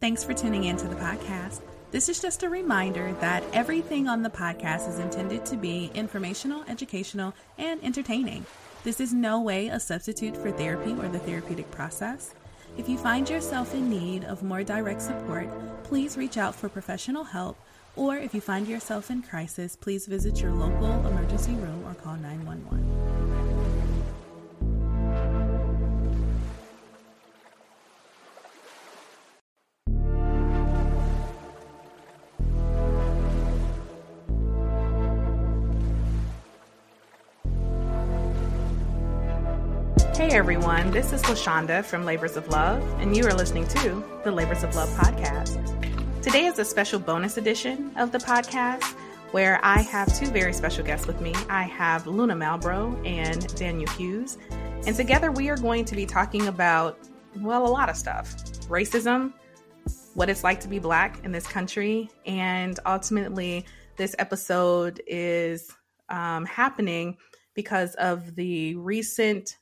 [0.00, 1.60] Thanks for tuning in to the podcast.
[1.90, 6.62] This is just a reminder that everything on the podcast is intended to be informational,
[6.68, 8.46] educational, and entertaining.
[8.84, 12.32] This is no way a substitute for therapy or the therapeutic process.
[12.76, 15.48] If you find yourself in need of more direct support,
[15.82, 17.58] please reach out for professional help.
[17.96, 22.14] Or if you find yourself in crisis, please visit your local emergency room or call
[22.14, 23.27] 911.
[40.28, 44.04] Hey everyone, this is La Shanda from Labors of Love, and you are listening to
[44.24, 45.56] the Labors of Love podcast.
[46.20, 48.84] Today is a special bonus edition of the podcast
[49.30, 51.34] where I have two very special guests with me.
[51.48, 54.36] I have Luna Malbroux and Daniel Hughes,
[54.86, 56.98] and together we are going to be talking about,
[57.40, 58.36] well, a lot of stuff
[58.68, 59.32] racism,
[60.12, 63.64] what it's like to be black in this country, and ultimately,
[63.96, 65.72] this episode is
[66.10, 67.16] um, happening
[67.54, 69.56] because of the recent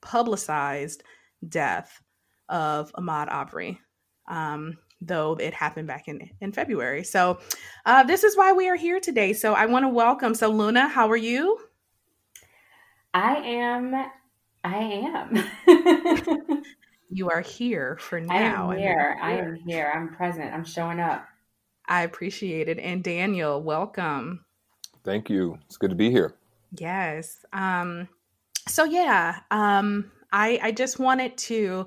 [0.00, 1.02] publicized
[1.48, 2.02] death
[2.48, 3.80] of Ahmaud Arbery,
[4.28, 7.04] um, though it happened back in, in February.
[7.04, 7.38] So,
[7.86, 9.32] uh, this is why we are here today.
[9.32, 10.34] So, I want to welcome.
[10.34, 11.58] So, Luna, how are you?
[13.14, 14.06] I am.
[14.62, 15.32] I
[15.66, 16.62] am.
[17.10, 18.70] you are here for now.
[18.70, 19.18] I am here.
[19.22, 19.92] I am here.
[19.94, 20.52] I'm present.
[20.52, 21.26] I'm showing up.
[21.88, 22.78] I appreciate it.
[22.78, 24.44] And Daniel, welcome.
[25.02, 25.58] Thank you.
[25.66, 26.34] It's good to be here.
[26.78, 27.44] Yes.
[27.52, 28.08] Um,
[28.70, 31.86] so yeah, um, I I just wanted to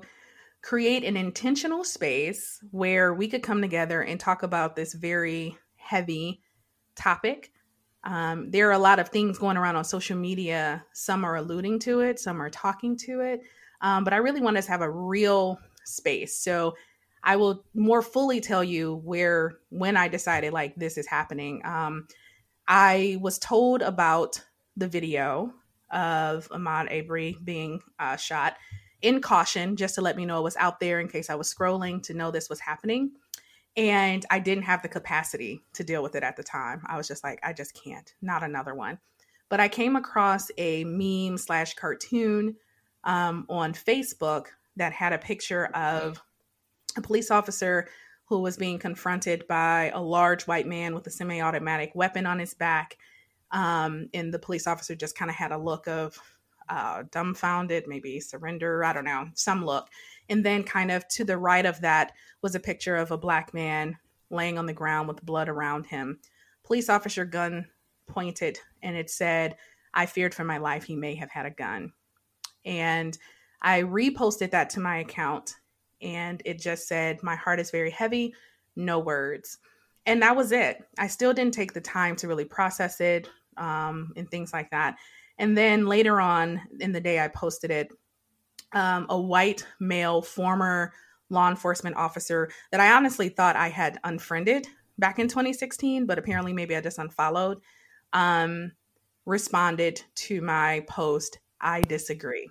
[0.62, 6.40] create an intentional space where we could come together and talk about this very heavy
[6.96, 7.52] topic.
[8.04, 10.84] Um, there are a lot of things going around on social media.
[10.92, 13.40] Some are alluding to it, some are talking to it.
[13.80, 16.38] Um, but I really want us to have a real space.
[16.38, 16.74] So
[17.22, 21.62] I will more fully tell you where, when I decided like this is happening.
[21.64, 22.06] Um,
[22.68, 24.42] I was told about
[24.76, 25.52] the video
[25.94, 28.56] of Ahmaud Arbery being uh, shot
[29.00, 31.52] in caution, just to let me know it was out there in case I was
[31.52, 33.12] scrolling to know this was happening.
[33.76, 36.82] And I didn't have the capacity to deal with it at the time.
[36.86, 38.98] I was just like, I just can't, not another one.
[39.48, 42.56] But I came across a meme slash cartoon
[43.04, 46.22] um, on Facebook that had a picture of
[46.96, 47.88] a police officer
[48.26, 52.38] who was being confronted by a large white man with a semi automatic weapon on
[52.38, 52.96] his back
[53.54, 56.20] um, and the police officer just kind of had a look of
[56.68, 59.88] uh, dumbfounded, maybe surrender, I don't know, some look.
[60.28, 62.12] And then, kind of to the right of that,
[62.42, 63.96] was a picture of a black man
[64.28, 66.18] laying on the ground with blood around him.
[66.64, 67.66] Police officer gun
[68.08, 69.56] pointed, and it said,
[69.92, 70.82] I feared for my life.
[70.82, 71.92] He may have had a gun.
[72.64, 73.16] And
[73.62, 75.54] I reposted that to my account,
[76.02, 78.34] and it just said, My heart is very heavy,
[78.74, 79.58] no words.
[80.06, 80.84] And that was it.
[80.98, 84.96] I still didn't take the time to really process it, um, and things like that.
[85.38, 87.92] And then later on in the day, I posted it.
[88.72, 90.92] Um, a white male former
[91.30, 94.66] law enforcement officer that I honestly thought I had unfriended
[94.98, 97.60] back in 2016, but apparently maybe I just unfollowed,
[98.12, 98.72] um,
[99.26, 102.48] responded to my post, I disagree.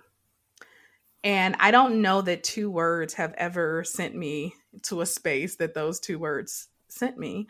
[1.22, 5.72] And I don't know that two words have ever sent me to a space that
[5.72, 7.46] those two words sent me.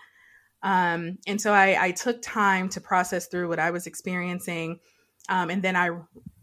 [0.65, 4.81] Um, and so I, I, took time to process through what I was experiencing.
[5.29, 5.91] Um, and then I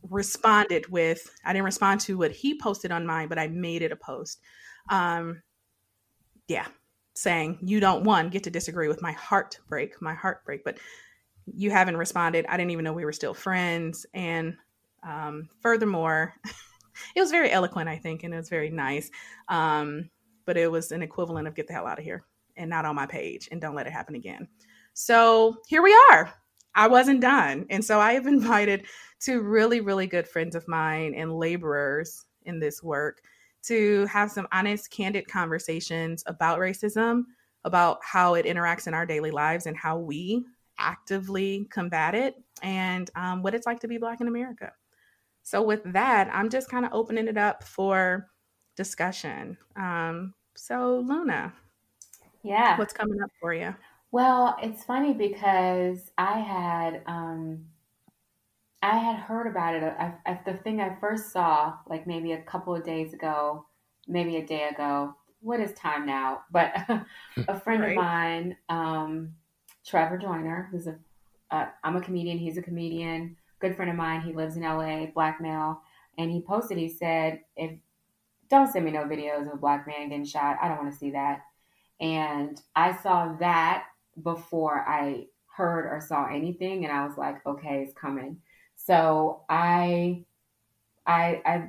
[0.07, 3.91] responded with, I didn't respond to what he posted on mine, but I made it
[3.91, 4.39] a post.
[4.89, 5.41] Um,
[6.47, 6.67] yeah,
[7.15, 10.77] saying, you don't, one, get to disagree with my heartbreak, my heartbreak, but
[11.51, 12.45] you haven't responded.
[12.47, 14.05] I didn't even know we were still friends.
[14.13, 14.55] And
[15.01, 16.35] um, furthermore,
[17.15, 19.09] it was very eloquent, I think, and it was very nice.
[19.49, 20.11] Um,
[20.45, 22.23] but it was an equivalent of get the hell out of here
[22.57, 24.47] and not on my page and don't let it happen again.
[24.93, 26.33] So here we are.
[26.75, 27.65] I wasn't done.
[27.69, 28.85] And so I have invited
[29.19, 33.21] two really, really good friends of mine and laborers in this work
[33.63, 37.23] to have some honest, candid conversations about racism,
[37.63, 40.43] about how it interacts in our daily lives and how we
[40.79, 44.71] actively combat it, and um, what it's like to be Black in America.
[45.43, 48.27] So, with that, I'm just kind of opening it up for
[48.75, 49.57] discussion.
[49.75, 51.53] Um, so, Luna,
[52.43, 52.77] yeah.
[52.77, 53.75] What's coming up for you?
[54.11, 57.65] Well, it's funny because I had um
[58.83, 59.83] I had heard about it.
[59.83, 63.65] I, I, the thing I first saw, like maybe a couple of days ago,
[64.07, 65.15] maybe a day ago.
[65.41, 66.41] What is time now?
[66.51, 66.73] But
[67.47, 67.91] a friend right.
[67.91, 69.33] of mine, um,
[69.85, 70.97] Trevor Joyner, who's a
[71.51, 72.37] uh, I'm a comedian.
[72.37, 73.35] He's a comedian.
[73.59, 74.21] Good friend of mine.
[74.21, 75.07] He lives in LA.
[75.07, 75.81] Black male.
[76.17, 76.77] And he posted.
[76.77, 77.71] He said, "If
[78.49, 80.57] don't send me no videos of a black man getting shot.
[80.61, 81.41] I don't want to see that.
[82.01, 83.85] And I saw that
[84.21, 88.37] before I heard or saw anything, and I was like, okay, it's coming.
[88.75, 90.25] So I,
[91.05, 91.67] I, I,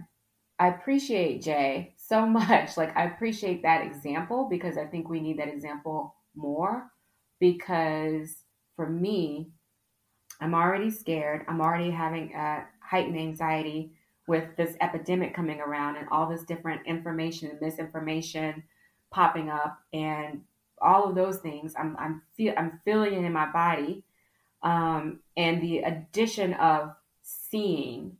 [0.58, 2.76] I appreciate Jay so much.
[2.76, 6.90] Like I appreciate that example because I think we need that example more.
[7.38, 8.36] Because
[8.76, 9.50] for me,
[10.40, 11.44] I'm already scared.
[11.48, 13.92] I'm already having a heightened anxiety
[14.28, 18.62] with this epidemic coming around and all this different information and misinformation
[19.12, 20.42] popping up and
[20.80, 21.74] all of those things.
[21.78, 24.04] I'm I'm feel I'm feeling it in my body,
[24.62, 28.16] um, and the addition of seeing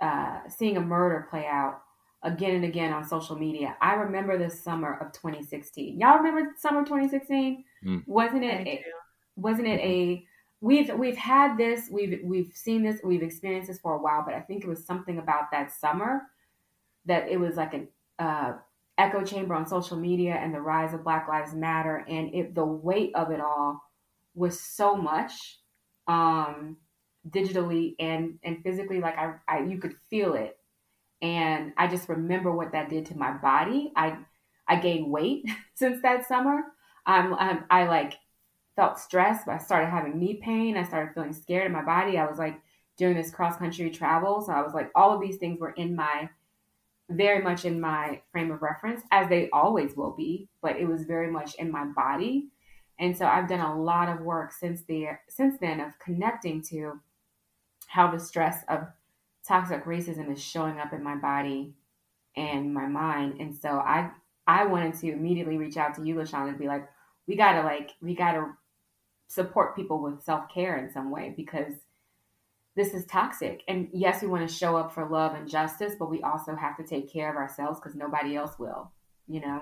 [0.00, 1.82] uh, seeing a murder play out
[2.22, 3.76] again and again on social media.
[3.80, 5.98] I remember the summer of 2016.
[6.00, 7.64] Y'all remember summer 2016?
[7.84, 8.06] Mm.
[8.06, 8.66] Wasn't it?
[8.66, 8.84] A,
[9.36, 10.24] wasn't it a
[10.60, 14.34] we've we've had this we've we've seen this we've experienced this for a while but
[14.34, 16.22] i think it was something about that summer
[17.04, 17.88] that it was like an
[18.18, 18.52] uh,
[18.98, 22.64] echo chamber on social media and the rise of black lives matter and it the
[22.64, 23.80] weight of it all
[24.34, 25.58] was so much
[26.08, 26.76] um
[27.30, 30.56] digitally and and physically like I, I you could feel it
[31.22, 34.18] and i just remember what that did to my body i
[34.68, 36.60] i gained weight since that summer
[37.06, 38.14] i'm, I'm i like
[38.76, 39.48] felt stressed.
[39.48, 40.76] I started having knee pain.
[40.76, 42.18] I started feeling scared in my body.
[42.18, 42.60] I was like
[42.96, 44.40] doing this cross country travel.
[44.40, 46.28] So I was like, all of these things were in my,
[47.16, 51.04] very much in my frame of reference, as they always will be, but it was
[51.04, 52.48] very much in my body.
[52.98, 57.00] And so I've done a lot of work since the since then of connecting to
[57.88, 58.86] how the stress of
[59.46, 61.74] toxic racism is showing up in my body
[62.36, 63.40] and my mind.
[63.40, 64.10] And so I
[64.46, 66.88] I wanted to immediately reach out to you, LaShawn, and be like,
[67.26, 68.52] we gotta like we gotta
[69.28, 71.72] support people with self care in some way because
[72.76, 73.62] this is toxic.
[73.68, 76.76] And yes, we want to show up for love and justice, but we also have
[76.78, 78.90] to take care of ourselves because nobody else will,
[79.28, 79.60] you know?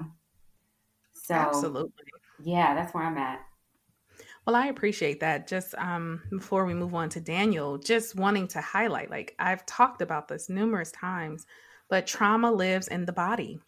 [1.15, 2.05] So, absolutely.
[2.43, 3.41] Yeah, that's where I'm at.
[4.47, 5.47] Well, I appreciate that.
[5.47, 10.03] Just um, before we move on to Daniel, just wanting to highlight like I've talked
[10.03, 11.47] about this numerous times,
[11.89, 13.61] but trauma lives in the body.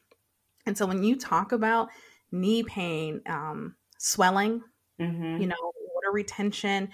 [0.66, 1.88] And so when you talk about
[2.30, 4.62] knee pain, um, swelling,
[5.00, 5.40] mm-hmm.
[5.40, 5.56] you know,
[5.94, 6.88] water retention,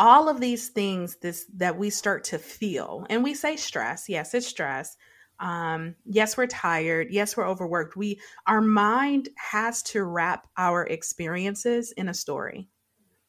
[0.00, 3.06] all of these things this that we start to feel.
[3.10, 4.08] And we say stress.
[4.08, 4.96] Yes, it's stress.
[5.38, 7.08] Um, yes, we're tired.
[7.10, 7.96] Yes, we're overworked.
[7.96, 12.68] We our mind has to wrap our experiences in a story.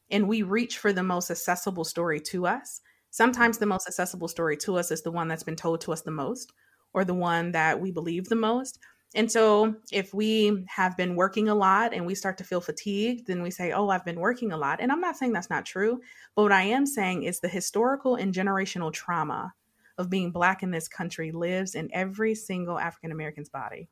[0.09, 2.79] And we reach for the most accessible story to us.
[3.09, 6.01] Sometimes the most accessible story to us is the one that's been told to us
[6.01, 6.53] the most
[6.94, 8.79] or the one that we believe the most.
[9.13, 13.27] And so, if we have been working a lot and we start to feel fatigued,
[13.27, 14.79] then we say, Oh, I've been working a lot.
[14.79, 15.99] And I'm not saying that's not true,
[16.35, 19.53] but what I am saying is the historical and generational trauma
[19.97, 23.89] of being Black in this country lives in every single African American's body.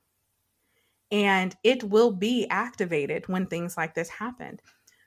[1.11, 4.59] And it will be activated when things like this happen.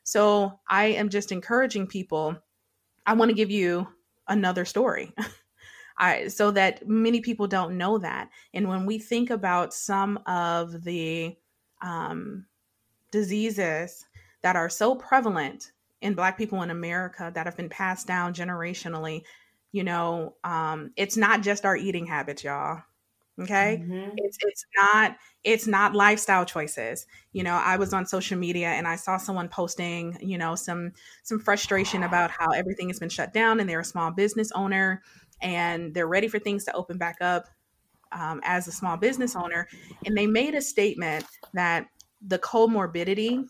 [0.05, 2.37] So, I am just encouraging people.
[3.06, 3.88] I want to give you
[4.29, 5.15] another story.
[5.99, 8.31] I, so that many people don't know that.
[8.55, 11.37] And when we think about some of the
[11.81, 12.47] um,
[13.11, 14.06] diseases
[14.43, 19.23] that are so prevalent in Black people in America that have been passed down generationally,
[19.71, 22.83] you know, um, it's not just our eating habits, y'all.
[23.41, 24.11] Okay, mm-hmm.
[24.17, 27.06] it's it's not it's not lifestyle choices.
[27.33, 30.93] You know, I was on social media and I saw someone posting, you know, some
[31.22, 35.03] some frustration about how everything has been shut down and they're a small business owner
[35.43, 37.49] and they're ready for things to open back up
[38.13, 39.69] um, as a small business owner.
[40.06, 41.89] And they made a statement that
[42.27, 43.46] the comorbidity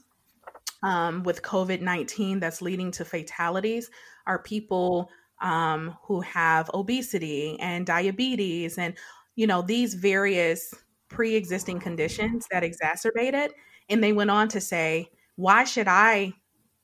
[0.82, 3.90] um, with COVID 19 that's leading to fatalities
[4.26, 8.96] are people um, who have obesity and diabetes and,
[9.36, 10.74] you know, these various
[11.08, 13.52] pre existing conditions that exacerbate it.
[13.88, 16.32] And they went on to say, why should I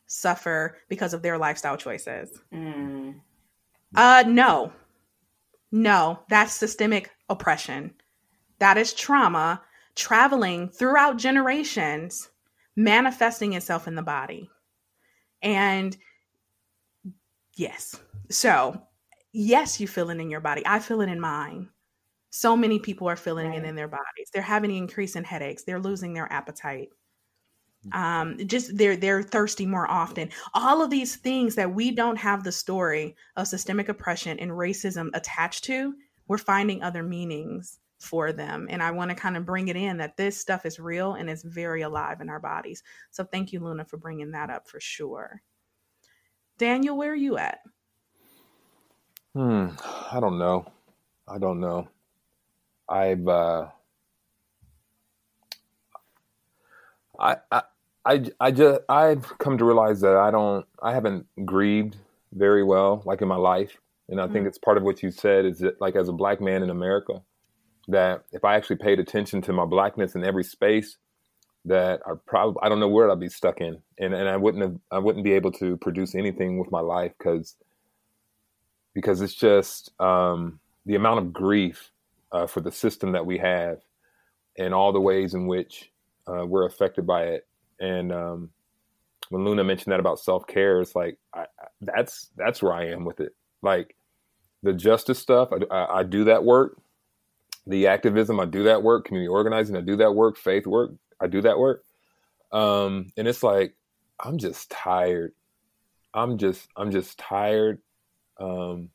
[0.06, 2.40] suffer because of their lifestyle choices?
[2.52, 3.20] Mm.
[3.94, 4.72] Uh, no,
[5.70, 7.92] no, that's systemic oppression.
[8.58, 9.62] That is trauma
[9.94, 12.30] traveling throughout generations,
[12.76, 14.50] manifesting itself in the body.
[15.42, 15.96] And
[17.56, 18.80] yes, so
[19.32, 20.62] yes, you feel it in your body.
[20.64, 21.68] I feel it in mine.
[22.30, 23.58] So many people are feeling right.
[23.58, 24.30] it in their bodies.
[24.32, 25.64] They're having an increase in headaches.
[25.64, 26.90] They're losing their appetite
[27.92, 30.28] um just they're they're thirsty more often.
[30.54, 35.10] All of these things that we don't have the story of systemic oppression and racism
[35.14, 35.94] attached to
[36.28, 38.68] we're finding other meanings for them.
[38.70, 41.28] And i want to kind of bring it in that this stuff is real and
[41.28, 42.82] it's very alive in our bodies.
[43.10, 45.42] So thank you luna for bringing that up for sure.
[46.58, 47.60] Daniel where are you at?
[49.34, 49.68] Hmm
[50.12, 50.70] i don't know.
[51.26, 51.88] I don't know.
[52.88, 53.66] I've uh
[57.18, 57.62] I, I,
[58.08, 61.96] I, I just I've come to realize that I don't I haven't grieved
[62.32, 63.76] very well like in my life,
[64.08, 64.32] and I mm-hmm.
[64.32, 66.70] think it's part of what you said is that like as a black man in
[66.70, 67.22] America,
[67.88, 70.96] that if I actually paid attention to my blackness in every space,
[71.66, 74.62] that I probably I don't know where I'd be stuck in, and and I wouldn't
[74.62, 77.56] have I wouldn't be able to produce anything with my life because
[78.94, 81.90] because it's just um, the amount of grief
[82.32, 83.80] uh, for the system that we have
[84.58, 85.92] and all the ways in which
[86.26, 87.47] uh, we're affected by it.
[87.80, 88.50] And um,
[89.30, 91.46] when Luna mentioned that about self care, it's like I,
[91.80, 93.34] that's that's where I am with it.
[93.62, 93.94] Like
[94.62, 96.78] the justice stuff, I, I, I do that work.
[97.66, 99.04] The activism, I do that work.
[99.04, 100.36] Community organizing, I do that work.
[100.36, 101.84] Faith work, I do that work.
[102.52, 103.74] Um, and it's like
[104.20, 105.32] I'm just tired.
[106.14, 107.80] I'm just I'm just tired
[108.38, 108.90] um,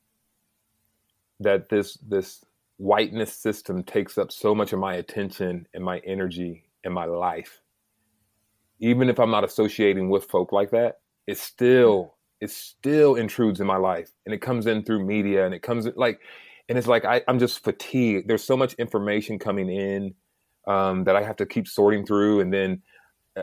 [1.39, 2.43] that this this
[2.77, 7.61] whiteness system takes up so much of my attention and my energy and my life.
[8.79, 13.67] Even if I'm not associating with folk like that, it still it still intrudes in
[13.67, 16.19] my life, and it comes in through media, and it comes in like,
[16.67, 18.27] and it's like I, I'm just fatigued.
[18.27, 20.13] There's so much information coming in
[20.67, 22.81] um, that I have to keep sorting through, and then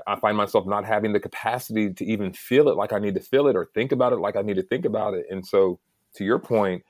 [0.06, 3.20] I find myself not having the capacity to even feel it like I need to
[3.20, 5.26] feel it or think about it like I need to think about it.
[5.30, 5.80] And so,
[6.14, 6.84] to your point,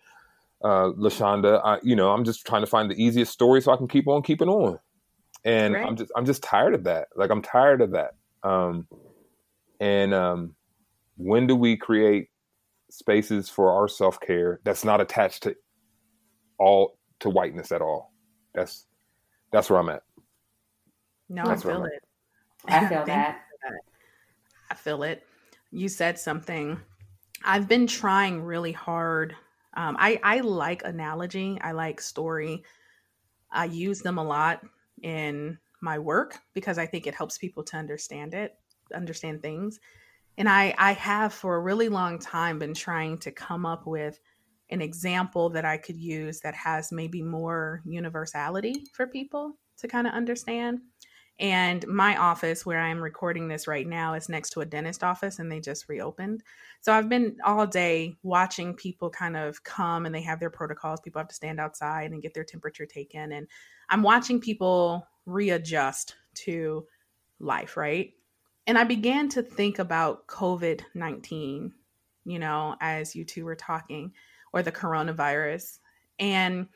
[0.63, 3.73] uh, La Shanda, I, you know, I'm just trying to find the easiest story so
[3.73, 4.79] I can keep on keeping on.
[5.45, 5.87] And right.
[5.87, 7.09] I'm just, I'm just tired of that.
[7.17, 8.15] Like I'm tired of that.
[8.43, 8.87] Um,
[9.81, 10.55] and um,
[11.17, 12.29] when do we create
[12.91, 15.57] spaces for our self care that's not attached to
[16.59, 18.13] all to whiteness at all?
[18.55, 18.87] That's
[19.53, 20.03] that's where I'm at.
[21.29, 22.03] No, that's I feel it.
[22.67, 23.43] I feel that.
[24.71, 25.27] I feel it.
[25.71, 26.81] You said something.
[27.45, 29.35] I've been trying really hard
[29.75, 31.59] um, I I like analogy.
[31.63, 32.65] I like story.
[33.53, 34.63] I use them a lot
[35.03, 38.57] in my work because I think it helps people to understand it,
[38.95, 39.81] understand things.
[40.39, 44.19] And I I have for a really long time been trying to come up with
[44.71, 50.07] an example that I could use that has maybe more universality for people to kind
[50.07, 50.81] of understand.
[51.41, 55.39] And my office, where I'm recording this right now, is next to a dentist office
[55.39, 56.43] and they just reopened.
[56.83, 61.01] So I've been all day watching people kind of come and they have their protocols.
[61.01, 63.33] People have to stand outside and get their temperature taken.
[63.33, 63.47] And
[63.89, 66.87] I'm watching people readjust to
[67.39, 68.13] life, right?
[68.67, 71.73] And I began to think about COVID 19,
[72.25, 74.13] you know, as you two were talking,
[74.53, 75.79] or the coronavirus.
[76.19, 76.69] And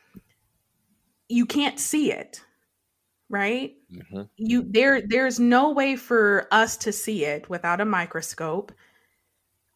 [1.29, 2.43] you can't see it
[3.31, 4.23] right mm-hmm.
[4.37, 8.71] you there there's no way for us to see it without a microscope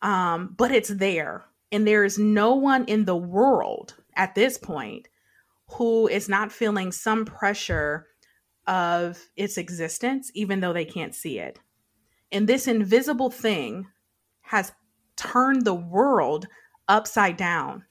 [0.02, 5.08] um but it's there and there is no one in the world at this point
[5.72, 8.06] who is not feeling some pressure
[8.68, 11.58] of its existence even though they can't see it
[12.30, 13.86] and this invisible thing
[14.42, 14.72] has
[15.16, 16.46] turned the world
[16.86, 17.84] upside down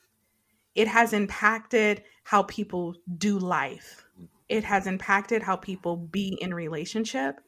[0.75, 4.07] it has impacted how people do life
[4.49, 7.41] it has impacted how people be in relationship.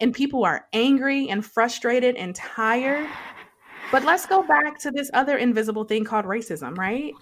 [0.00, 3.08] And people are angry and frustrated and tired.
[3.90, 7.14] But let's go back to this other invisible thing called racism, right?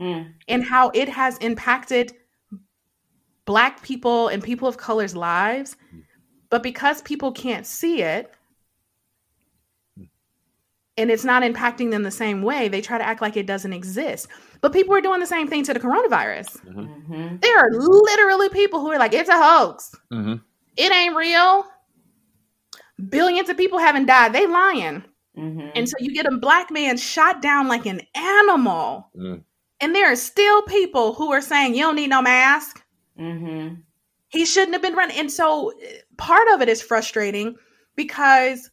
[0.00, 0.34] Mm.
[0.48, 2.12] And how it has impacted
[3.44, 5.76] Black people and people of color's lives.
[6.50, 8.32] But because people can't see it,
[10.96, 13.72] and it's not impacting them the same way, they try to act like it doesn't
[13.72, 14.28] exist.
[14.60, 16.60] But people are doing the same thing to the coronavirus.
[16.66, 17.12] Mm-hmm.
[17.12, 17.36] mm-hmm.
[17.40, 19.94] There are literally people who are like, it's a hoax.
[20.12, 20.34] Mm-hmm.
[20.76, 21.64] It ain't real.
[23.08, 24.32] Billions of people haven't died.
[24.32, 25.04] They lying.
[25.38, 25.68] Mm-hmm.
[25.74, 29.08] And so you get a black man shot down like an animal.
[29.16, 29.42] Mm.
[29.80, 32.84] And there are still people who are saying, you don't need no mask.
[33.20, 33.74] Mm-hmm.
[34.28, 35.18] He shouldn't have been running.
[35.18, 35.72] And so
[36.16, 37.56] part of it is frustrating
[37.96, 38.70] because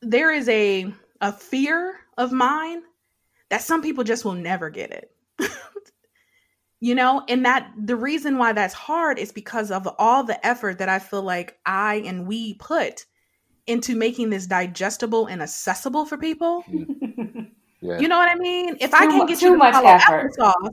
[0.00, 2.82] there is a a fear of mine
[3.48, 5.10] that some people just will never get it.
[6.80, 10.78] you know, and that the reason why that's hard is because of all the effort
[10.78, 13.06] that I feel like I and we put
[13.66, 16.64] into making this digestible and accessible for people.
[17.82, 17.98] Yeah.
[17.98, 18.76] You know what I mean?
[18.80, 20.32] If too I can't get too you to much effort.
[20.38, 20.70] applesauce,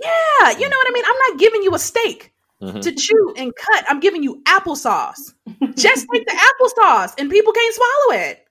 [0.00, 1.04] yeah, you know what I mean.
[1.06, 2.32] I'm not giving you a steak
[2.62, 2.80] mm-hmm.
[2.80, 3.84] to chew and cut.
[3.88, 5.34] I'm giving you applesauce.
[5.76, 8.44] Just take the applesauce, and people can't swallow it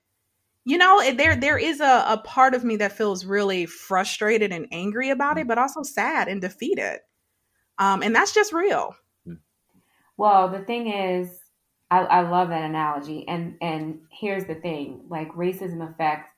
[0.64, 4.66] you know there there is a, a part of me that feels really frustrated and
[4.72, 7.00] angry about it but also sad and defeated
[7.78, 8.94] um and that's just real
[9.26, 9.34] hmm.
[10.16, 11.40] well the thing is
[11.90, 16.30] I, I love that analogy and and here's the thing like racism affects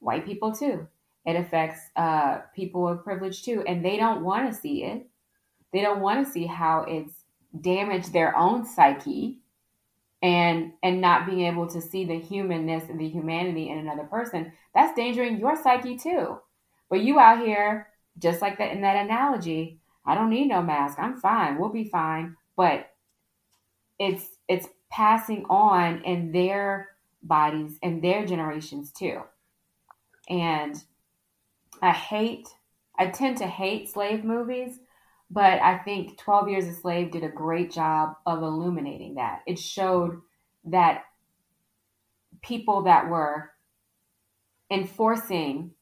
[0.00, 0.86] white people too
[1.28, 5.06] it affects uh people of privilege too and they don't want to see it.
[5.72, 7.12] They don't want to see how it's
[7.60, 9.38] damaged their own psyche
[10.22, 14.52] and and not being able to see the humanness and the humanity in another person.
[14.74, 16.38] That's endangering your psyche too.
[16.88, 20.98] But you out here just like that in that analogy i don't need no mask.
[20.98, 21.58] I'm fine.
[21.58, 22.34] We'll be fine.
[22.56, 22.90] But
[23.98, 26.88] it's it's passing on in their
[27.22, 29.20] bodies and their generations too.
[30.30, 30.82] And
[31.82, 32.48] i hate
[32.98, 34.78] i tend to hate slave movies
[35.30, 39.42] but I think 12 Years a Slave did a great job of illuminating that.
[39.46, 40.20] It showed
[40.64, 41.04] that
[42.42, 43.50] people that were
[44.70, 45.72] enforcing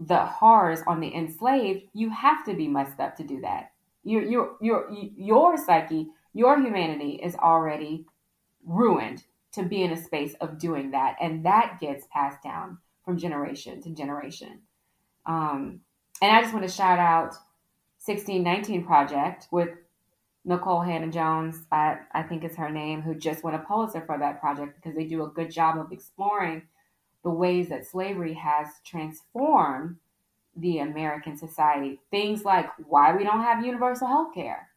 [0.00, 3.72] the horrors on the enslaved, you have to be messed up to do that.
[4.02, 8.06] Your your your your psyche, your humanity is already
[8.64, 13.16] ruined to be in a space of doing that, and that gets passed down from
[13.16, 14.60] generation to generation.
[15.26, 15.80] Um,
[16.20, 17.34] and I just want to shout out
[18.04, 19.70] 1619 Project with
[20.46, 24.40] Nikole Hannah-Jones, I, I think is her name, who just won a Pulitzer for that
[24.40, 26.62] project because they do a good job of exploring
[27.22, 29.96] the ways that slavery has transformed
[30.56, 31.98] the American society.
[32.10, 34.68] Things like why we don't have universal health care,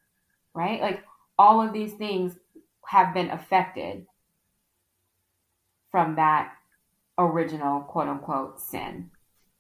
[0.53, 0.81] right?
[0.81, 1.03] Like
[1.37, 2.37] all of these things
[2.85, 4.07] have been affected
[5.91, 6.53] from that
[7.17, 9.11] original quote unquote sin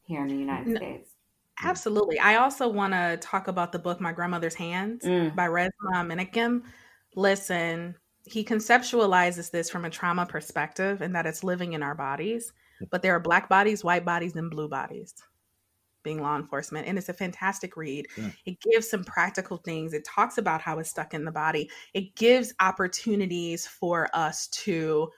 [0.07, 0.75] here in the United no.
[0.77, 1.11] States.
[1.63, 2.19] Absolutely.
[2.19, 5.35] I also want to talk about the book My Grandmother's Hands mm.
[5.35, 5.71] by Resmaa
[6.05, 6.63] Menakem.
[7.15, 7.95] Listen,
[8.25, 12.53] he conceptualizes this from a trauma perspective and that it's living in our bodies,
[12.91, 15.15] but there are black bodies, white bodies, and blue bodies
[16.03, 16.87] being law enforcement.
[16.87, 18.07] And it's a fantastic read.
[18.17, 18.29] Yeah.
[18.45, 19.93] It gives some practical things.
[19.93, 21.69] It talks about how it's stuck in the body.
[21.93, 25.09] It gives opportunities for us to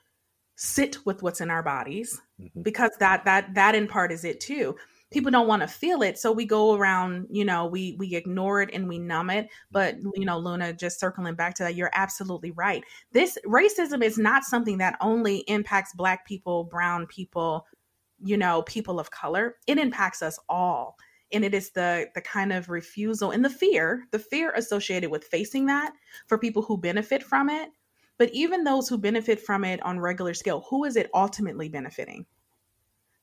[0.55, 2.61] sit with what's in our bodies mm-hmm.
[2.61, 4.75] because that that that in part is it too.
[5.11, 8.61] People don't want to feel it so we go around you know we we ignore
[8.61, 9.49] it and we numb it.
[9.71, 12.83] But you know luna just circling back to that you're absolutely right.
[13.11, 17.65] This racism is not something that only impacts black people brown people
[18.21, 19.55] you know people of color.
[19.67, 20.97] It impacts us all.
[21.31, 25.23] And it is the the kind of refusal and the fear the fear associated with
[25.23, 25.93] facing that
[26.27, 27.69] for people who benefit from it
[28.19, 32.27] but even those who benefit from it on regular scale who is it ultimately benefiting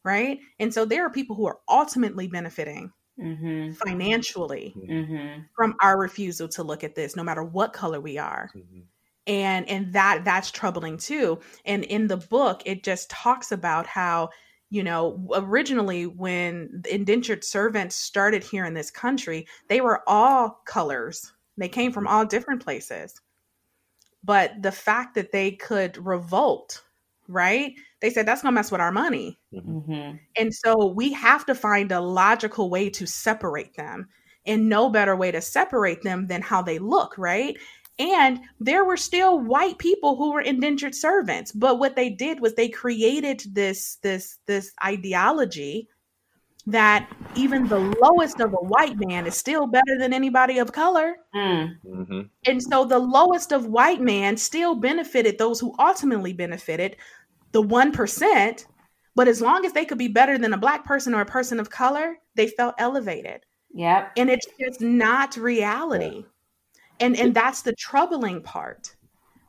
[0.06, 0.38] right?
[0.60, 3.72] And so there are people who are ultimately benefiting mm-hmm.
[3.72, 5.42] financially mm-hmm.
[5.54, 8.48] from our refusal to look at this, no matter what color we are.
[8.56, 8.80] Mm-hmm.
[9.26, 11.40] And and that that's troubling too.
[11.64, 14.30] And in the book, it just talks about how
[14.68, 21.32] you know, originally when indentured servants started here in this country, they were all colors.
[21.56, 23.20] They came from all different places.
[24.26, 26.82] But the fact that they could revolt,
[27.28, 27.72] right?
[28.00, 29.38] they said that's going to mess with our money.
[29.52, 29.78] Mm-hmm.
[29.78, 30.16] mm-hmm.
[30.38, 34.08] And so we have to find a logical way to separate them.
[34.44, 37.56] And no better way to separate them than how they look, right?
[37.98, 42.54] And there were still white people who were indentured servants, but what they did was
[42.54, 45.88] they created this this this ideology
[46.66, 51.14] that even the lowest of a white man is still better than anybody of color.
[51.34, 51.76] Mm.
[51.86, 52.20] Mm-hmm.
[52.46, 56.96] And so the lowest of white man still benefited those who ultimately benefited,
[57.52, 58.64] the 1%,
[59.14, 61.58] but as long as they could be better than a black person or a person
[61.60, 63.40] of color, they felt elevated.
[63.72, 64.12] Yep.
[64.16, 66.24] And it's just not reality.
[67.00, 68.94] And and that's the troubling part.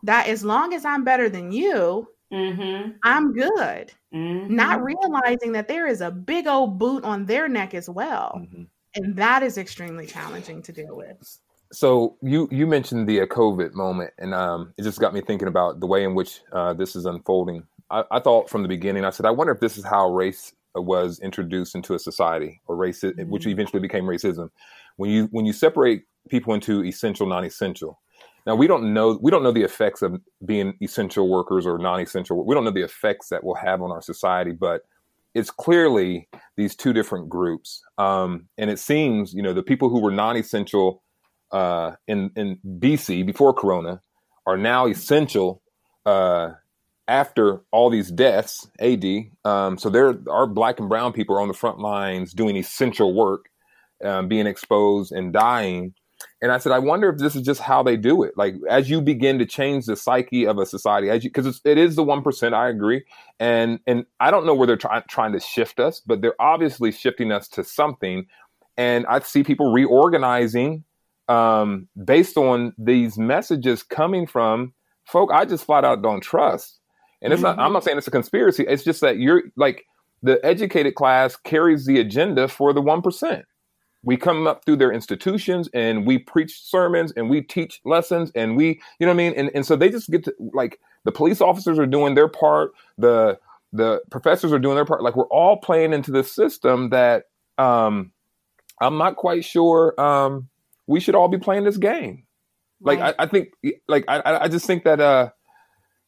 [0.03, 2.91] That as long as I'm better than you, mm-hmm.
[3.03, 3.93] I'm good.
[4.13, 4.55] Mm-hmm.
[4.55, 8.33] Not realizing that there is a big old boot on their neck as well.
[8.37, 8.63] Mm-hmm.
[8.95, 11.39] And that is extremely challenging to deal with.
[11.71, 15.49] So you you mentioned the uh, COVID moment, and um, it just got me thinking
[15.49, 19.05] about the way in which uh, this is unfolding I, I, thought from the beginning,
[19.05, 22.75] I said, I wonder if this is how race was introduced into a society, or
[22.75, 23.29] race, mm-hmm.
[23.29, 24.49] which eventually became racism.
[24.97, 27.99] When you when you separate people into essential, non-essential.
[28.47, 32.45] Now we don't know we don't know the effects of being essential workers or non-essential.
[32.45, 34.83] We don't know the effects that will have on our society, but
[35.35, 37.83] it's clearly these two different groups.
[37.97, 41.03] Um, and it seems, you know, the people who were non-essential
[41.51, 44.01] uh, in in BC before Corona
[44.45, 45.61] are now essential
[46.05, 46.51] uh,
[47.09, 49.05] after all these deaths, AD,
[49.43, 53.13] um, so there our black and brown people are on the front lines doing essential
[53.13, 53.49] work,
[54.03, 55.93] um, being exposed and dying.
[56.41, 58.37] And I said, I wonder if this is just how they do it.
[58.37, 61.77] Like as you begin to change the psyche of a society, as you because it
[61.77, 62.55] is the one percent.
[62.55, 63.03] I agree,
[63.39, 66.91] and and I don't know where they're trying trying to shift us, but they're obviously
[66.91, 68.27] shifting us to something.
[68.77, 70.83] And I see people reorganizing
[71.27, 74.73] um, based on these messages coming from
[75.05, 76.79] folk I just flat out don't trust.
[77.21, 77.57] And it's mm-hmm.
[77.57, 78.65] not, I'm not saying it's a conspiracy.
[78.67, 79.85] It's just that you're like
[80.21, 83.43] the educated class carries the agenda for the 1%.
[84.03, 88.55] We come up through their institutions and we preach sermons and we teach lessons and
[88.55, 89.33] we you know what i mean?
[89.35, 92.71] And, and so they just get to like the police officers are doing their part
[92.97, 93.39] the
[93.73, 95.03] the professors are doing their part.
[95.03, 97.25] Like we're all playing into the system that
[97.57, 98.11] um
[98.79, 100.47] i'm not quite sure um
[100.85, 102.23] we should all be playing this game.
[102.81, 103.15] Like Right.
[103.17, 103.49] I, I think
[103.87, 105.29] like I, I just think that uh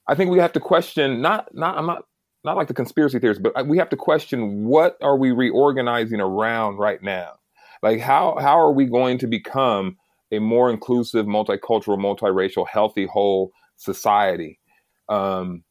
[0.07, 2.05] i think we have to question not not i'm not
[2.45, 6.77] not like the conspiracy theorists but we have to question what are we reorganizing around
[6.77, 7.38] right now
[7.81, 9.97] like how how are we going to become
[10.31, 14.59] a more inclusive multicultural multiracial healthy whole society?
[15.07, 15.63] Um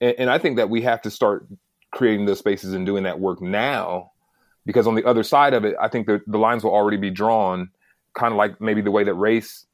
[0.00, 1.46] and, and i think that we have to start
[1.92, 4.10] creating those spaces and doing that work now
[4.64, 7.10] because on the other side of it i think the, the lines will already be
[7.10, 7.70] drawn
[8.14, 9.66] kind of like maybe the way that race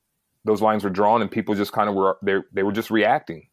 [0.44, 3.48] those lines were drawn and people just kind of were they they were just reacting.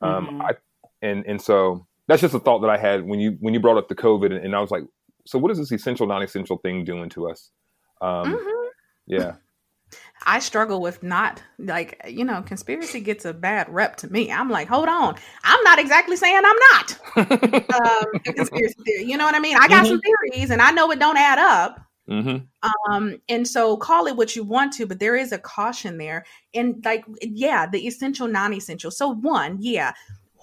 [0.00, 0.40] Um Mhm.
[0.50, 0.54] i
[1.02, 3.76] and and so that's just a thought that i had when you when you brought
[3.78, 4.84] up the covid and, and i was like
[5.26, 7.50] so what is this essential non-essential thing doing to us
[8.00, 8.68] um Mhm.
[9.06, 9.34] yeah
[10.26, 14.30] I struggle with not like you know conspiracy gets a bad rep to me.
[14.32, 19.04] I'm like, hold on, I'm not exactly saying I'm not um, a conspiracy theory.
[19.04, 19.56] You know what I mean?
[19.58, 21.80] I got some theories, and I know it don't add up.
[22.08, 22.36] hmm
[22.90, 26.24] Um, and so call it what you want to, but there is a caution there.
[26.54, 28.90] And like, yeah, the essential, non-essential.
[28.90, 29.92] So one, yeah,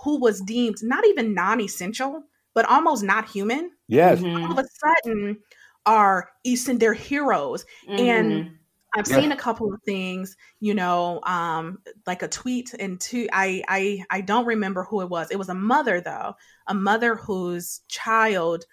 [0.03, 4.43] who was deemed not even non-essential, but almost not human, yes Mhm.
[4.51, 4.69] all of a
[5.03, 5.37] sudden
[5.85, 7.65] are essen- they're heroes.
[7.97, 8.57] And Mhm.
[8.95, 9.15] I've Yeah.
[9.17, 13.27] seen a couple of things, you know, um, like a tweet and two.
[13.31, 15.31] I I I don't remember who it was.
[15.31, 16.35] It was a mother though,
[16.67, 18.65] a mother whose child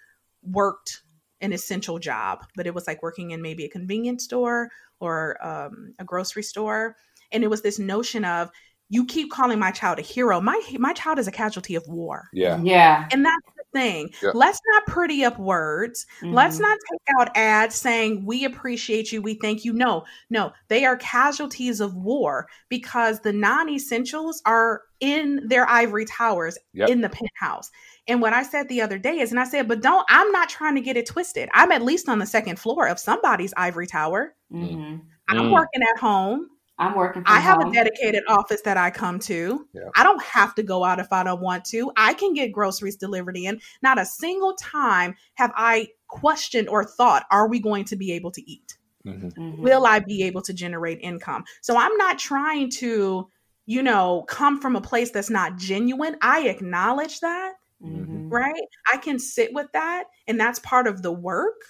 [0.42, 1.02] worked
[1.40, 5.94] an essential job, but it was like working in maybe a convenience store or um,
[6.00, 6.96] a grocery store,
[7.32, 8.50] and it was this notion of
[8.88, 10.40] you keep calling my child a hero.
[10.40, 13.06] My my child is a casualty of war, yeah yeah.
[13.12, 14.10] and that's the thing.
[14.22, 14.30] Yeah.
[14.34, 16.06] Let's not pretty up words.
[16.22, 16.62] Let's Mhm.
[16.62, 19.72] not take out ads saying we appreciate you, we thank you.
[19.72, 26.04] No, no, they are casualties of war because the non essentials are in their ivory
[26.04, 26.88] towers Yep.
[26.88, 27.70] in the penthouse.
[28.08, 30.48] And what I said the other day is, and I said, but don't, I'm not
[30.48, 31.48] trying to get it twisted.
[31.52, 34.34] I'm at least on the second floor of somebody's ivory tower.
[34.52, 35.02] Mhm.
[35.28, 35.52] I'm Mm.
[35.52, 36.48] working at home.
[36.78, 37.24] I'm working.
[37.24, 39.66] From I have a dedicated office that I come to.
[39.72, 39.88] Yeah.
[39.96, 41.90] I don't have to go out if I don't want to.
[41.96, 43.60] I can get groceries delivered in.
[43.82, 48.30] Not a single time have I questioned or thought, are we going to be able
[48.30, 48.78] to eat?
[49.04, 49.32] Mhm.
[49.34, 49.58] Mhm.
[49.58, 51.44] Will I be able to generate income?
[51.62, 53.28] So I'm not trying to,
[53.66, 56.16] you know, come from a place that's not genuine.
[56.22, 58.30] I acknowledge that, Mhm.
[58.30, 58.54] right?
[58.92, 61.60] I can sit with that, and that's part of the work,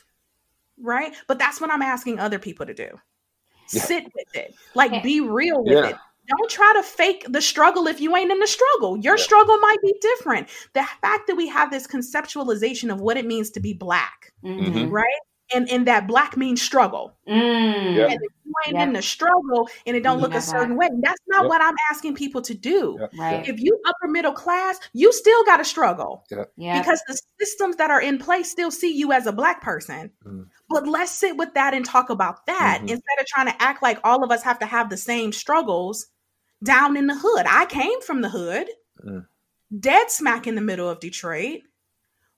[0.80, 1.14] right?
[1.26, 3.00] But that's what I'm asking other people to do.
[3.72, 3.82] Yeah.
[3.82, 4.54] Sit with it.
[4.74, 5.88] Like be real with Yeah.
[5.90, 5.96] it.
[6.28, 8.98] Don't try to fake the struggle if you ain't in the struggle.
[8.98, 9.22] Your Yeah.
[9.24, 10.48] struggle might be different.
[10.74, 14.90] The fact that we have this conceptualization of what it means to be black, Mhm.
[14.90, 15.20] right?
[15.54, 17.16] And and that black means struggle.
[17.28, 17.96] Mm.
[17.96, 18.04] Yeah.
[18.04, 18.82] And if you ain't Yeah.
[18.82, 21.48] in the struggle and it don't You're look a not certain way, that's not Yep.
[21.48, 22.96] what I'm asking people to do.
[23.00, 23.10] Yep.
[23.18, 23.48] Right.
[23.48, 26.24] If you upper middle class, you still got to struggle
[26.56, 26.78] Yeah.
[26.80, 30.10] because the systems that are in place still see you as a black person.
[30.26, 30.48] Mm.
[30.68, 32.90] But let's sit with that and talk about that Mhm.
[32.90, 36.08] instead of trying to act like all of us have to have the same struggles
[36.62, 37.46] down in the hood.
[37.48, 38.68] I came from the hood,
[39.02, 39.26] Mm.
[39.80, 41.60] dead smack in the middle of Detroit.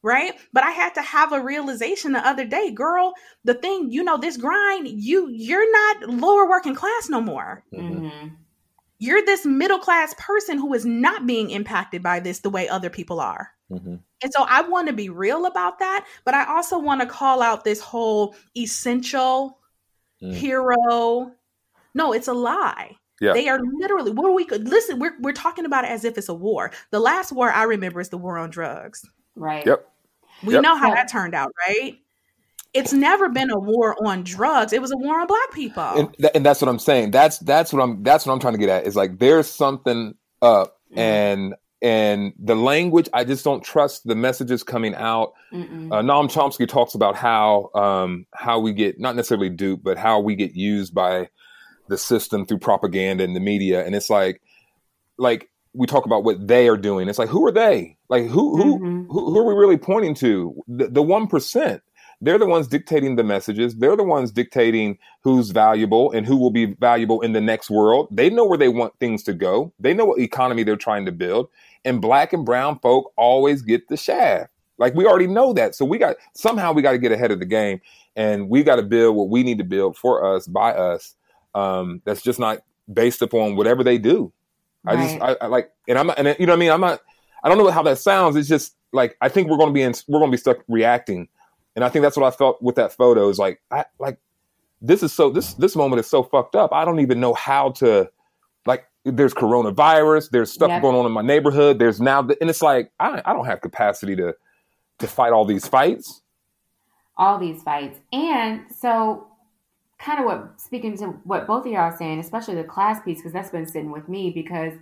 [0.02, 0.34] Right.
[0.52, 3.12] But I had to have a realization the other day, girl,
[3.44, 7.62] the thing, you know, this grind, you you're not lower working class no more.
[7.72, 8.00] Mhm.
[8.00, 8.36] Mhm.
[8.98, 12.90] You're this middle class person who is not being impacted by this the way other
[12.90, 13.50] people are.
[13.70, 14.00] Mhm.
[14.22, 17.42] And so I want to be real about that, but I also want to call
[17.42, 19.58] out this whole essential
[20.22, 20.34] Mm.
[20.34, 21.32] hero.
[21.94, 22.96] No, it's a lie.
[23.20, 23.32] Yeah.
[23.34, 26.28] They are literally what we could listen, we're we're talking about it as if it's
[26.30, 26.72] a war.
[26.90, 29.04] The last war I remember is the war on drugs.
[29.36, 29.66] Right.
[29.66, 29.89] Yep.
[30.44, 30.62] We Yep.
[30.62, 31.96] know how that turned out, right?
[32.72, 34.72] It's never been a war on drugs.
[34.72, 35.82] It was a war on black people.
[35.82, 37.10] and, th- and that's what I'm saying.
[37.10, 38.86] That's that's what I'm that's what I'm trying to get at.
[38.86, 40.98] Is like there's something up, Mhm.
[40.98, 43.08] and and the language.
[43.12, 45.32] I just don't trust the messages coming out.
[45.52, 45.90] Mm-mm.
[45.92, 50.20] Uh, Noam Chomsky talks about how um, how we get not necessarily duped, but how
[50.20, 51.28] we get used by
[51.88, 53.84] the system through propaganda and the media.
[53.84, 54.40] And it's like
[55.18, 57.08] like we talk about what they are doing.
[57.08, 57.96] It's like who are they?
[58.08, 59.06] Like who who Mhm.
[59.08, 60.54] who, who are we really pointing to?
[60.68, 61.82] The one percent.
[62.22, 63.76] They're the ones dictating the messages.
[63.76, 68.08] They're the ones dictating who's valuable and who will be valuable in the next world.
[68.10, 69.72] They know where they want things to go.
[69.80, 71.48] They know what economy they're trying to build.
[71.86, 74.50] And black and brown folk always get the shaft.
[74.76, 75.74] Like we already know that.
[75.74, 77.80] So we got somehow we got to get ahead of the game
[78.16, 81.14] and we got to build what we need to build for us by us.
[81.54, 82.58] Um, that's just not
[82.92, 84.30] based upon whatever they do.
[84.86, 86.80] I just I, I like and I'm not and you know what I mean I'm
[86.80, 87.00] not
[87.42, 88.36] I don't know how that sounds.
[88.36, 90.58] It's just like I think we're going to be in we're going to be stuck
[90.68, 91.28] reacting,
[91.76, 93.28] and I think that's what I felt with that photo.
[93.28, 94.18] Is like I like
[94.82, 96.72] this is so this this moment is so fucked up.
[96.72, 98.10] I don't even know how to
[98.66, 98.86] like.
[99.04, 100.30] There's coronavirus.
[100.30, 100.82] There's stuff Yep.
[100.82, 101.78] going on in my neighborhood.
[101.78, 104.34] There's now, and it's like I I don't have capacity to
[104.98, 106.20] to fight all these fights.
[107.16, 107.98] all these fights.
[108.12, 109.26] And so,
[110.00, 113.18] kind of what speaking to what both of y'all are saying, especially the class piece,
[113.18, 114.74] because that's been sitting with me because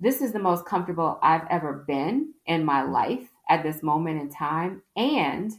[0.00, 4.30] this is the most comfortable I've ever been in my life at this moment in
[4.30, 4.82] time.
[4.96, 5.52] And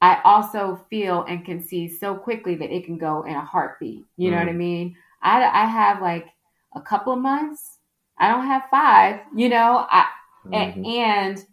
[0.00, 4.04] I also feel and can see so quickly that it can go in a heartbeat.
[4.16, 4.96] You know what I mean?
[5.22, 6.28] I, I have like
[6.74, 7.78] a couple of months.
[8.18, 10.06] I don't have five, you know, I,
[10.52, 10.86] a- Mhm.
[10.86, 11.44] and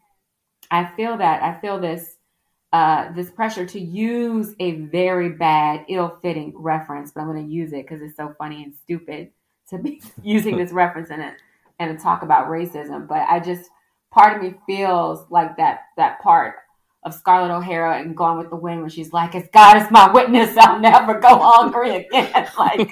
[0.72, 2.15] I feel that I feel this
[2.76, 7.72] uh, this pressure to use a very bad, ill-fitting reference, but I'm going to use
[7.72, 9.32] it because it's so funny and stupid
[9.70, 11.36] to be using this reference in it
[11.80, 13.08] and to talk about racism.
[13.08, 13.70] But I just
[14.12, 16.56] part of me feels like that that part
[17.06, 20.12] of Scarlett O'Hara and Gone with the Wind when she's like, "As God is my
[20.12, 22.92] witness, I'll never go hungry again." like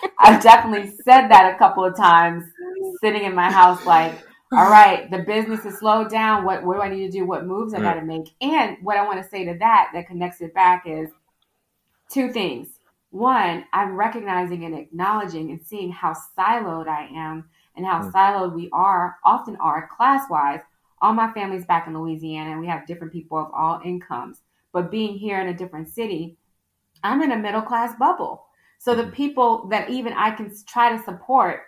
[0.18, 2.44] I've definitely said that a couple of times
[3.02, 4.14] sitting in my house, like,
[4.52, 6.44] all right, the business is slowed down.
[6.44, 7.26] What what do I need to do?
[7.26, 8.34] What moves I got to make?
[8.40, 11.10] And what I want to say to that that connects it back is
[12.10, 12.68] two things.
[13.10, 18.12] One, I'm recognizing and acknowledging and seeing how siloed I am and how Mm.
[18.12, 20.60] siloed we are, often are class wise.
[21.00, 24.42] All my family's back in Louisiana and we have different people of all incomes.
[24.72, 26.36] But being here in a different city,
[27.02, 28.46] I'm in a middle class bubble.
[28.78, 29.12] So the Mhm.
[29.12, 31.62] people that even I can try to support,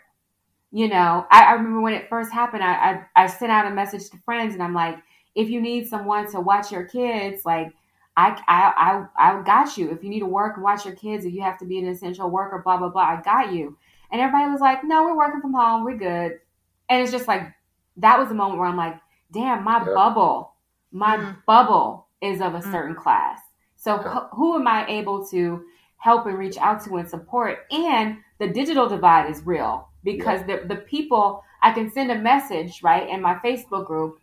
[0.72, 3.74] you know, I, I remember when it first happened, I, I, I sent out a
[3.74, 4.96] message to friends and I'm like,
[5.35, 7.72] if you need someone to watch your kids, like,
[8.16, 9.90] I, I, I, I got you.
[9.90, 11.87] If you need to work and watch your kids, if you have to be an
[11.87, 13.76] essential worker, blah, blah, blah, I got you.
[14.12, 15.85] And everybody was like, no, we're working from home.
[15.85, 16.40] We're good.
[16.88, 17.52] And it's just like,
[17.98, 19.00] that was the moment where I'm like,
[19.33, 19.94] damn, my Yeah.
[19.94, 20.54] bubble,
[20.92, 21.37] my Mm.
[21.46, 22.70] bubble is of a Mm.
[22.72, 23.40] certain class.
[23.76, 24.02] So Yeah.
[24.14, 25.64] wh- who am I able to
[25.96, 27.61] help and reach out to and support?
[27.70, 32.83] And the digital divide is real because the, the people I can send a message,
[32.83, 34.20] right, in my Facebook group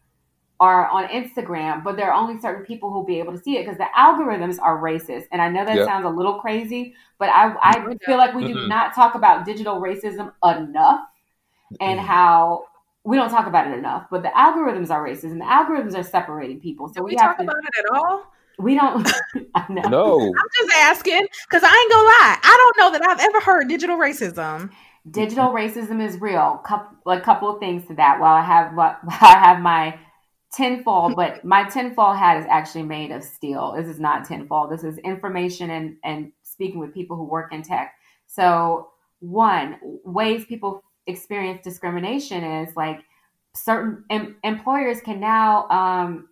[0.60, 3.66] or on Instagram, but there are only certain people who'll be able to see it
[3.66, 5.26] because the algorithms are racist.
[5.32, 5.86] And I know that Yeah.
[5.86, 8.68] sounds a little crazy, but I, I No, it feel like we do Mm-mm.
[8.68, 11.02] not talk about digital racism enough
[11.80, 12.66] and how
[13.04, 14.08] we don't talk about it enough.
[14.12, 16.90] But the algorithms are racist and the algorithms are separating people.
[16.90, 17.44] So we, we have talk to.
[17.44, 18.26] about it at all?
[18.58, 19.08] We don't.
[19.70, 19.82] Know.
[19.82, 22.38] No, I'm just asking because I ain't gonna lie.
[22.44, 24.70] I don't know that I've ever heard digital racism.
[25.10, 26.62] digital racism is real.
[26.66, 28.20] Couple, a couple of things to that.
[28.20, 30.00] While I have while I have my
[30.54, 33.74] tinfoil, but my tinfoil hat is actually made of steel.
[33.76, 34.68] This is not tinfoil.
[34.68, 37.96] This is information and and speaking with people who work in tech.
[38.28, 38.90] So
[39.20, 43.02] one ways people experience discrimination is like
[43.54, 46.30] certain em- employers can now um,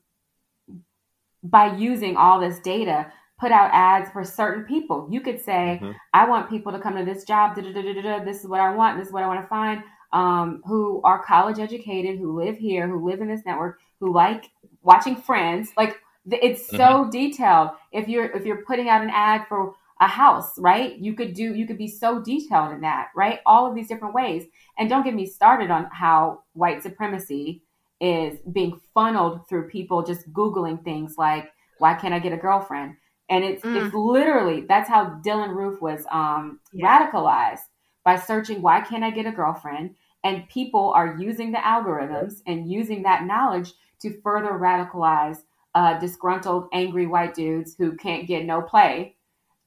[1.50, 5.96] by using all this data put out ads for certain people you could say Mhm.
[6.14, 7.56] I want people to come to this job.
[7.56, 8.98] This is what I want.
[8.98, 9.84] This is what I want to find.
[10.14, 14.50] Um, who are college educated, who live here, who live in this network, who like
[14.82, 15.74] watching Friends.
[15.76, 16.00] Like
[16.32, 17.72] it's so detailed.
[17.92, 20.98] If you're if you're putting out an ad for a house, right?
[20.98, 23.40] You could do you could be so detailed in that, right?
[23.46, 24.46] All of these different ways.
[24.78, 27.62] And don't get me started on how white supremacy
[28.02, 32.96] is being funneled through people just googling things like why can't I get a girlfriend?
[33.30, 33.76] And it's Mm.
[33.86, 37.10] it's literally that's how Dylann Roof was um, Yeah.
[37.12, 37.62] radicalized
[38.04, 39.96] by searching why can't I get a girlfriend?
[40.24, 45.40] And people are using the algorithms and using that knowledge to further radicalize
[45.74, 49.16] uh, disgruntled, angry white dudes who can't get no play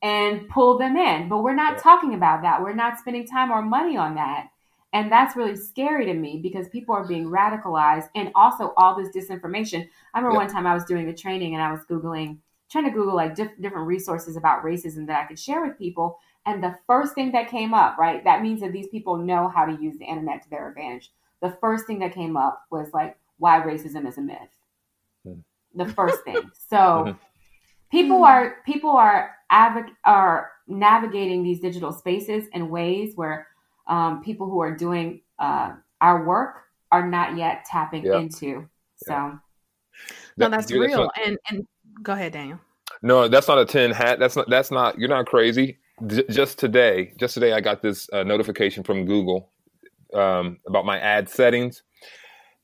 [0.03, 1.29] and pull them in.
[1.29, 1.83] But we're not Yeah.
[1.83, 2.63] talking about that.
[2.63, 4.49] We're not spending time or money on that.
[4.93, 9.15] And that's really scary to me because people are being radicalized and also all this
[9.15, 9.89] disinformation.
[10.15, 10.45] I remember Yeah.
[10.45, 12.39] one time I was doing a training and I was Googling,
[12.71, 16.19] trying to Google like diff- different resources about racism that I could share with people.
[16.47, 19.67] And the first thing that came up, right, that means that these people know how
[19.67, 21.13] to use the internet to their advantage.
[21.43, 24.39] The first thing that came up was like why racism is a myth.
[25.25, 25.41] Hmm.
[25.75, 26.51] The first thing.
[26.55, 27.19] So Mhm.
[27.91, 28.25] people Hmm.
[28.25, 33.47] are people are advoc- are navigating these digital spaces in ways where
[33.89, 38.19] um, people who are doing uh, our work are not yet tapping Yeah.
[38.19, 38.69] into.
[38.97, 39.39] So
[40.37, 40.99] No, that's dude, real.
[41.05, 41.67] not- and and
[42.03, 42.59] go ahead, Daniel.
[43.03, 44.19] no, that's not a tin hat.
[44.19, 44.49] That's not.
[44.49, 44.99] That's not.
[44.99, 45.79] You're not crazy.
[46.07, 49.51] J- just today, just today, I got this uh, notification from Google
[50.15, 51.83] um, about my ad settings,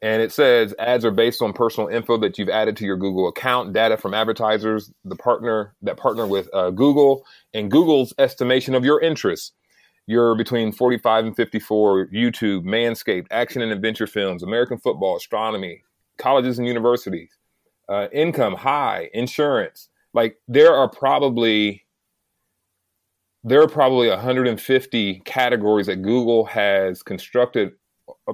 [0.03, 3.27] and it says ads are based on personal info that you've added to your Google
[3.29, 8.85] account, data from advertisers, the partner that partner with uh, Google, and Google's estimation of
[8.85, 9.53] your interests.
[10.07, 15.83] You're between 45 and 54, YouTube, Manscaped, action and adventure films, American football, astronomy,
[16.19, 17.31] colleges and universities,
[17.89, 19.89] uh, income high, insurance.
[20.13, 21.85] Like there are probably
[23.47, 27.73] there are probably 150 categories that Google has constructed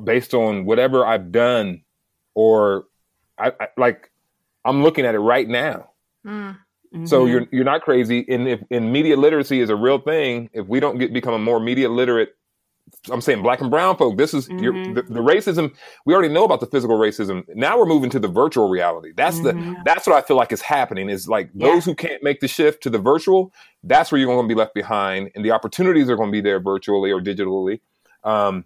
[0.05, 1.83] based on whatever I've done,
[2.35, 2.87] or
[3.39, 4.11] I, I like
[4.65, 5.91] I'm looking at it right now.
[6.27, 6.59] Mm.
[6.95, 7.07] Mm-hmm.
[7.07, 8.25] So you're you're not crazy.
[8.29, 11.39] And if and media literacy is a real thing, if we don't get become a
[11.39, 12.31] more media literate,
[13.11, 14.17] I'm saying black and brown folk.
[14.19, 14.95] This is mm-hmm.
[14.95, 15.73] the, the, racism.
[16.05, 17.45] We already know about the physical racism.
[17.55, 19.13] Now we're moving to the virtual reality.
[19.17, 19.75] That's mm-hmm.
[19.75, 21.09] the that's what I feel like is happening.
[21.09, 21.69] Is like yeah.
[21.69, 23.53] those who can't make the shift to the virtual.
[23.85, 26.41] That's where you're going to be left behind, and the opportunities are going to be
[26.41, 27.81] there virtually or digitally.
[28.25, 28.65] Um,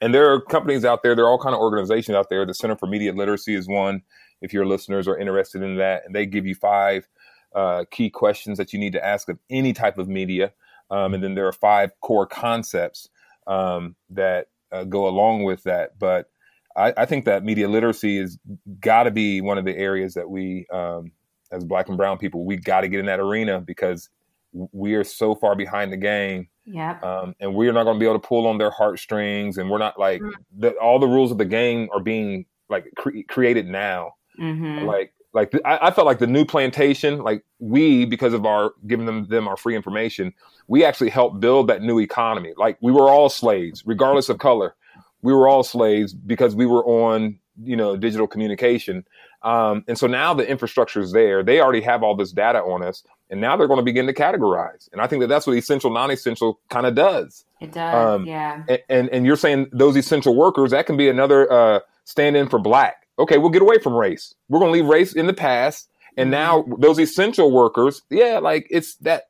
[0.00, 1.14] and there are companies out there.
[1.14, 2.46] There are all kind of organizations out there.
[2.46, 4.02] The Center for Media Literacy is one.
[4.40, 7.06] If your listeners are interested in that, and they give you five
[7.54, 10.52] uh, key questions that you need to ask of any type of media.
[10.90, 13.08] Um, and then there are five core concepts
[13.46, 15.98] um, that uh, go along with that.
[15.98, 16.30] But
[16.76, 18.38] I, I think that media literacy has
[18.80, 21.12] got to be one of the areas that we, um,
[21.52, 24.08] as Black and Brown people, we got to get in that arena because
[24.52, 26.48] we are so far behind the game.
[26.64, 26.98] Yeah.
[27.02, 29.58] Um, and we're not going to be able to pull on their heartstrings.
[29.58, 30.60] And we're not like mm-hmm.
[30.60, 34.12] the, all the rules of the game are being like cre- created now.
[34.40, 34.86] Mm-hmm.
[34.86, 39.06] Like like I, I, felt like the new plantation like we because of our giving
[39.06, 40.34] them them our free information
[40.66, 42.54] we actually helped build that new economy.
[42.56, 44.74] Like we were all slaves regardless of color.
[45.22, 49.04] We were all slaves because we were on you know digital communication.
[49.42, 51.42] Um, and so now the infrastructure is there.
[51.42, 54.12] They already have all this data on us and now they're going to begin to
[54.12, 54.90] categorize.
[54.92, 57.44] And i think that that's what essential non-essential kind of does.
[57.60, 58.62] It does um, yeah.
[58.68, 62.48] and, and, and you're saying those essential workers that can be another uh, stand in
[62.48, 64.34] for black okay, we'll get away from race.
[64.48, 65.88] We're going to leave race in the past.
[66.16, 66.70] And mm-hmm.
[66.70, 69.24] now those essential workers, yeah, like it's that,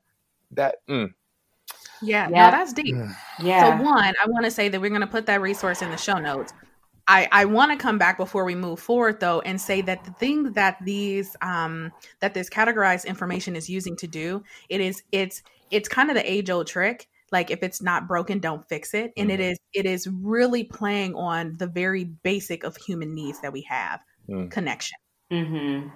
[0.53, 1.13] that, mm.
[2.03, 2.97] Yeah, yeah, no, that's deep.
[3.43, 3.79] Yeah.
[3.79, 5.97] So one, I want to say that we're going to put that resource in the
[5.97, 6.53] show notes.
[7.09, 10.13] I, I want to come back before we move forward though and say that the
[10.13, 15.43] thing that these um that this categorized information is using to do it is it's
[15.73, 19.13] it's kind of the age old trick like if it's not broken don't fix it
[19.17, 19.41] and mm-hmm.
[19.41, 23.63] it is it is really playing on the very basic of human needs that we
[23.63, 24.51] have mm.
[24.51, 24.99] connection
[25.31, 25.89] mm-hmm.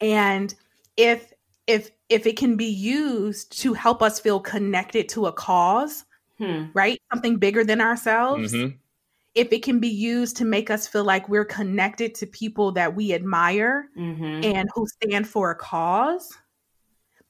[0.00, 0.54] and
[0.96, 1.32] if
[1.66, 6.04] if if it can be used to help us feel connected to a cause
[6.38, 6.64] hmm.
[6.74, 8.76] right something bigger than ourselves mm-hmm.
[9.34, 12.94] if it can be used to make us feel like we're connected to people that
[12.94, 14.44] we admire mm-hmm.
[14.44, 16.36] and who stand for a cause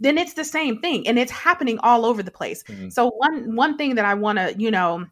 [0.04, 2.62] then it's the same thing and it's happening all over the place.
[2.64, 2.90] Mm-hmm.
[2.90, 5.06] So one one thing that I want to, you know,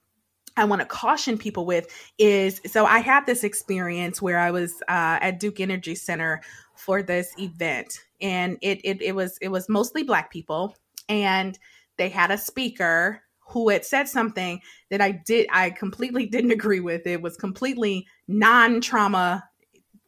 [0.57, 1.87] I want to caution people with
[2.19, 6.43] is so I had this experience where I was uh, at Duke Energy Center
[6.75, 10.77] for this event and it, it it was it was mostly black people
[11.09, 11.59] and
[11.97, 16.81] they had a speaker who had said something that I did I completely didn't agree
[16.81, 17.07] with.
[17.07, 19.45] It was completely non-trauma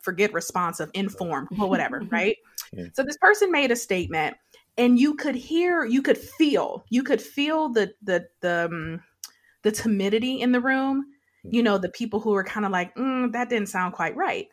[0.04, 2.36] forget responsive, informed, or whatever, right?
[2.72, 2.84] Yeah.
[2.92, 4.36] So this person made a statement
[4.76, 9.00] and you could hear you could feel you could feel the the the um,
[9.62, 11.04] the timidity in the room
[11.50, 14.48] you know the people who are kind of like mm, that didn't sound quite right.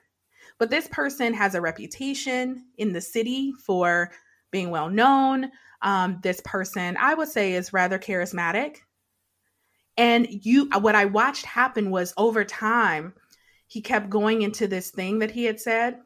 [0.58, 4.12] But this person has a reputation in the city for
[4.52, 5.52] being well known.
[5.82, 8.78] Um, this person i would say is rather charismatic.
[9.98, 13.14] And you what i watched happen was over time
[13.68, 16.00] he kept going into this thing that he had said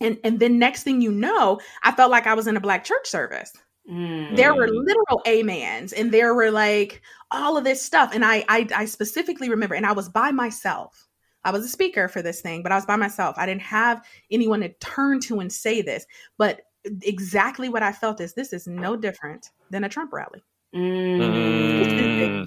[0.00, 2.84] and and then next thing you know, I felt like I was in a black
[2.84, 3.52] church service.
[3.90, 4.36] Mm.
[4.36, 4.84] There were mm.
[4.84, 8.10] literal amens and there were like all of this stuff.
[8.14, 11.06] And I, I I specifically remember, and I was by myself.
[11.44, 13.36] I was a speaker for this thing, but I was by myself.
[13.38, 16.04] I didn't have anyone to turn to and say this.
[16.36, 16.62] But
[17.02, 20.42] exactly what I felt is this is no different than a Trump rally.
[20.74, 22.46] Mm.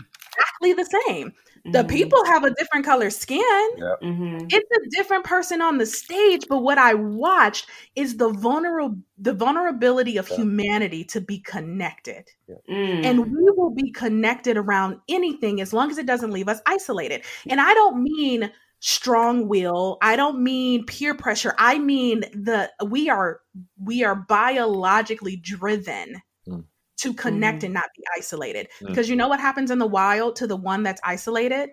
[0.62, 1.34] Exactly the same.
[1.64, 1.88] The mm-hmm.
[1.90, 3.70] people have a different color skin.
[3.78, 4.02] Yep.
[4.02, 4.46] Mm-hmm.
[4.50, 9.34] It's a different person on the stage, but what I watched is the vulnerable the
[9.34, 12.28] vulnerability of humanity to be connected.
[12.68, 13.06] Mm.
[13.06, 17.24] And we will be connected around anything as long as it doesn't leave us isolated.
[17.48, 20.00] And I don't mean strong will.
[20.02, 21.54] I don't mean peer pressure.
[21.60, 23.42] I mean the we are
[23.80, 26.24] we are biologically driven
[27.02, 28.68] to connect mm and not be isolated.
[28.82, 31.72] mm Because you know what happens in the wild to the one that's isolated?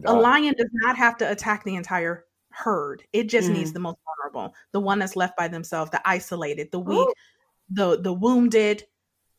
[0.00, 0.12] God.
[0.12, 3.02] A lion does not have to attack the entire herd.
[3.12, 6.70] It just mm needs the most vulnerable, the one that's left by themselves, the isolated,
[6.72, 7.12] the weak, Ooh.
[7.70, 8.84] the the wounded,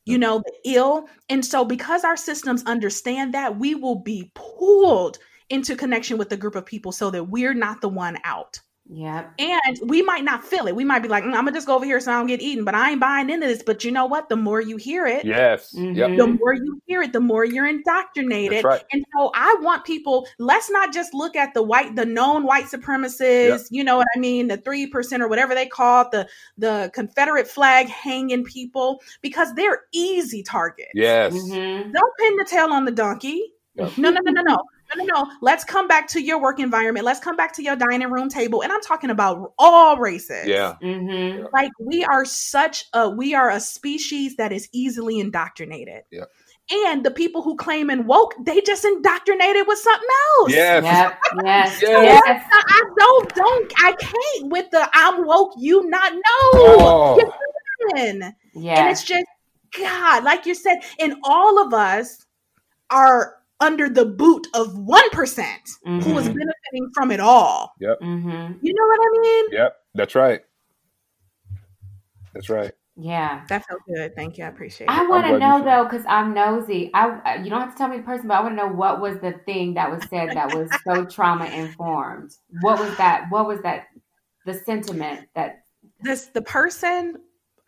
[0.05, 0.22] you mm.
[0.22, 1.07] know, the ill.
[1.30, 6.38] And so because our systems understand that, we will be pulled into connection with a
[6.38, 8.60] group of people so that we're not the one out.
[8.92, 9.34] Yep.
[9.38, 10.76] And we might not feel it.
[10.76, 12.42] We might be like, mm, I'm gonna just go over here so I don't get
[12.42, 13.62] eaten, but I ain't buying into this.
[13.62, 14.30] But you know what?
[14.30, 15.74] The more you hear it, Yes.
[15.76, 15.96] Mhm.
[15.96, 16.18] Yep.
[16.18, 18.52] the more you hear it, the more you're indoctrinated.
[18.52, 18.84] That's right.
[18.92, 22.66] And so I want people, let's not just look at the white, the known white
[22.66, 26.28] supremacists, you know what I mean, the three percent or whatever they call it, the
[26.58, 30.90] the Confederate flag hanging people, because they're easy targets.
[30.96, 31.34] Yes.
[31.34, 31.94] Mhm.
[31.94, 33.54] Don't pin the tail on the donkey.
[33.76, 33.98] Yep.
[33.98, 34.58] No, no, no, no, no.
[34.96, 35.32] No, no, no.
[35.42, 37.06] Let's come back to your work environment.
[37.06, 38.62] Let's come back to your dining room table.
[38.62, 40.48] And I'm talking about all races.
[40.48, 40.76] Yeah.
[40.82, 41.48] Mhm.
[41.54, 46.04] Like we are such a we are a species that is easily indoctrinated.
[46.12, 46.26] Yeah.
[46.72, 50.52] And the people who claim and woke, they just indoctrinated with something else.
[50.52, 50.84] Yes.
[50.84, 51.20] Yep.
[51.44, 51.82] Yes.
[51.82, 52.24] Yes.
[52.26, 52.48] Yes.
[52.52, 56.22] I, I don't don't I can't with the I'm woke, you not know.
[56.54, 57.18] Oh.
[57.18, 57.34] You're.
[57.98, 58.34] And
[58.64, 59.26] it's just
[59.78, 62.26] God, like you said, and all of us
[62.90, 66.34] are under the boot of one who is Mhm.
[66.34, 67.74] benefiting from it all.
[67.82, 68.57] Mhm.
[68.62, 69.45] You know what I mean?
[69.51, 69.76] Yep.
[69.95, 70.41] That's right.
[72.34, 72.72] That's right.
[72.95, 73.43] Yeah.
[73.47, 74.16] That felt good.
[74.16, 74.43] Thank you.
[74.43, 74.91] I appreciate it.
[74.91, 76.91] I want to know though, because I'm nosy.
[76.93, 78.99] I you don't have to tell me the person, but I want to know what
[78.99, 82.32] was the thing that was said that was so trauma informed.
[82.62, 83.26] What was that?
[83.30, 83.88] What was that?
[84.45, 85.64] The sentiment that.
[86.01, 87.18] This the person.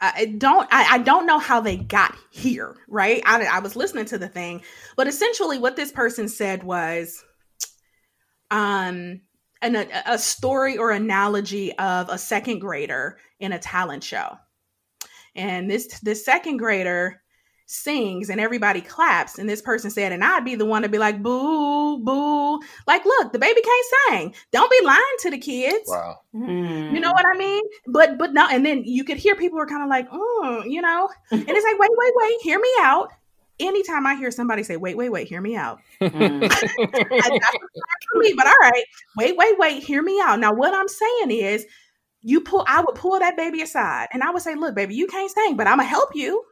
[0.02, 0.68] I don't.
[0.72, 2.76] I, I don't know how they got here.
[2.88, 3.22] Right.
[3.26, 4.64] I, I was listening to the thing,
[4.98, 7.24] but essentially, what this person said was,
[8.50, 9.22] um,
[9.62, 14.38] an, a, a story or analogy of a second grader in a talent show,
[15.36, 17.21] and this this second grader
[17.72, 20.98] sings and everybody claps and this person said and i'd be the one to be
[20.98, 25.88] like boo boo like look the baby can't sing don't be lying to the kids
[25.88, 26.20] Wow.
[26.34, 26.94] Hmm.
[26.94, 27.62] you know what I mean?
[27.88, 30.82] But but no, and then you could hear people were kind of like, oh, you
[30.82, 33.10] know, and it's like, wait, wait, wait, hear me out.
[33.60, 36.44] Anytime I hear somebody say, wait, wait, wait, hear me out, Mm.
[36.44, 36.48] I-
[36.92, 38.34] that's hard for me.
[38.36, 38.84] But all right,
[39.18, 40.40] wait, wait, wait, hear me out.
[40.40, 41.66] Now, what I'm saying is,
[42.22, 45.08] you pull, I would pull that baby aside, and I would say, look, baby, you
[45.08, 46.44] can't sing, but I'm gonna help you.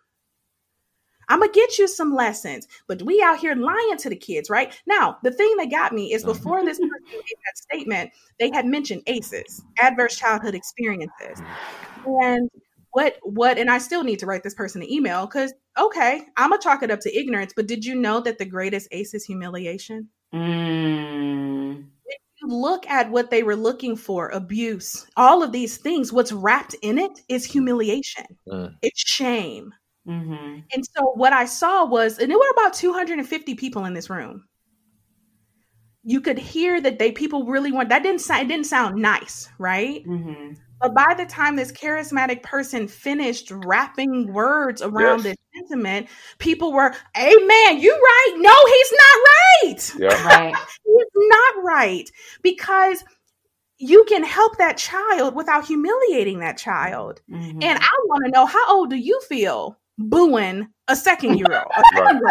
[1.30, 4.74] I'm gonna get you some lessons, but we out here lying to the kids, right?
[4.88, 8.66] Now, the thing that got me is before this person made that statement, they had
[8.66, 11.42] mentioned ACEs, adverse childhood experiences,
[12.06, 12.50] and
[12.92, 16.50] what what and I still need to write this person an email because okay, I'm
[16.50, 19.24] gonna chalk it up to ignorance, but did you know that the greatest ACE is
[19.24, 20.10] humiliation?
[20.34, 21.86] Mm.
[22.42, 26.14] You look at what they were looking for, abuse, all of these things.
[26.14, 28.26] What's wrapped in it is humiliation.
[28.48, 28.76] Mm.
[28.82, 29.74] It's shame.
[30.06, 34.10] Hmm And so what I saw was, and there were about 250 people in this
[34.10, 34.46] room.
[36.04, 39.50] You could hear that they people really want that didn't sound it didn't sound nice,
[39.60, 40.04] right?
[40.06, 45.36] hmm But by the time this charismatic person finished wrapping words around Yes.
[45.36, 48.36] this sentiment, people were, Amen, you right.
[48.38, 49.96] No, he's not right.
[50.00, 50.24] Yeah.
[50.26, 50.56] Right.
[50.86, 52.10] He's not right.
[52.44, 53.04] Because
[53.78, 57.22] you can help that child without humiliating that child.
[57.30, 57.64] Mhm.
[57.64, 61.72] And I want to know how old do you feel booing a second year old?
[61.76, 62.12] a Right.
[62.14, 62.22] second?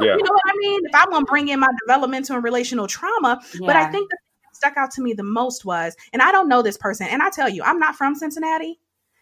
[0.00, 0.16] Yeah.
[0.16, 0.80] You know what I mean?
[0.86, 4.40] If I'm gonna bring in my developmental and relational trauma, but I think the thing
[4.44, 7.22] that stuck out to me the most was, and I don't know this person, and
[7.22, 8.78] I tell you, I'm not from Cincinnati,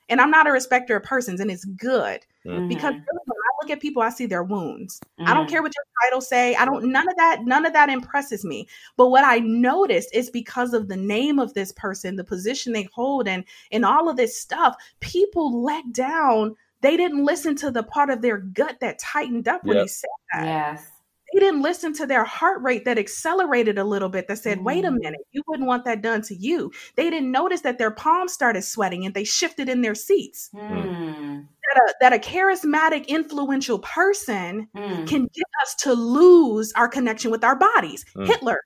[0.08, 2.68] and I'm not a respecter of persons, and it's good Mhm.
[2.68, 5.00] because really, when I look at people, I see their wounds.
[5.20, 5.50] I don't Mhm.
[5.50, 6.54] care what your title say.
[6.56, 6.84] I don't.
[6.92, 7.44] None of that.
[7.44, 8.68] None of that impresses me.
[8.98, 12.88] But what I noticed is because of the name of this person, the position they
[12.92, 16.54] hold, and and all of this stuff, people let down.
[16.84, 19.84] They didn't listen to the part of their gut that tightened up when Yep.
[19.84, 20.86] he said that Yes.
[21.32, 24.84] they didn't listen to their heart rate that accelerated a little bit that said wait
[24.84, 24.98] a Mm.
[25.00, 28.62] minute you wouldn't want that done to you they didn't notice that their palms started
[28.62, 31.46] sweating and they shifted in their seats Mm.
[31.74, 35.06] that a, that a charismatic influential person Mm.
[35.08, 38.26] can get us to lose our connection with our bodies Mm.
[38.26, 38.60] hitler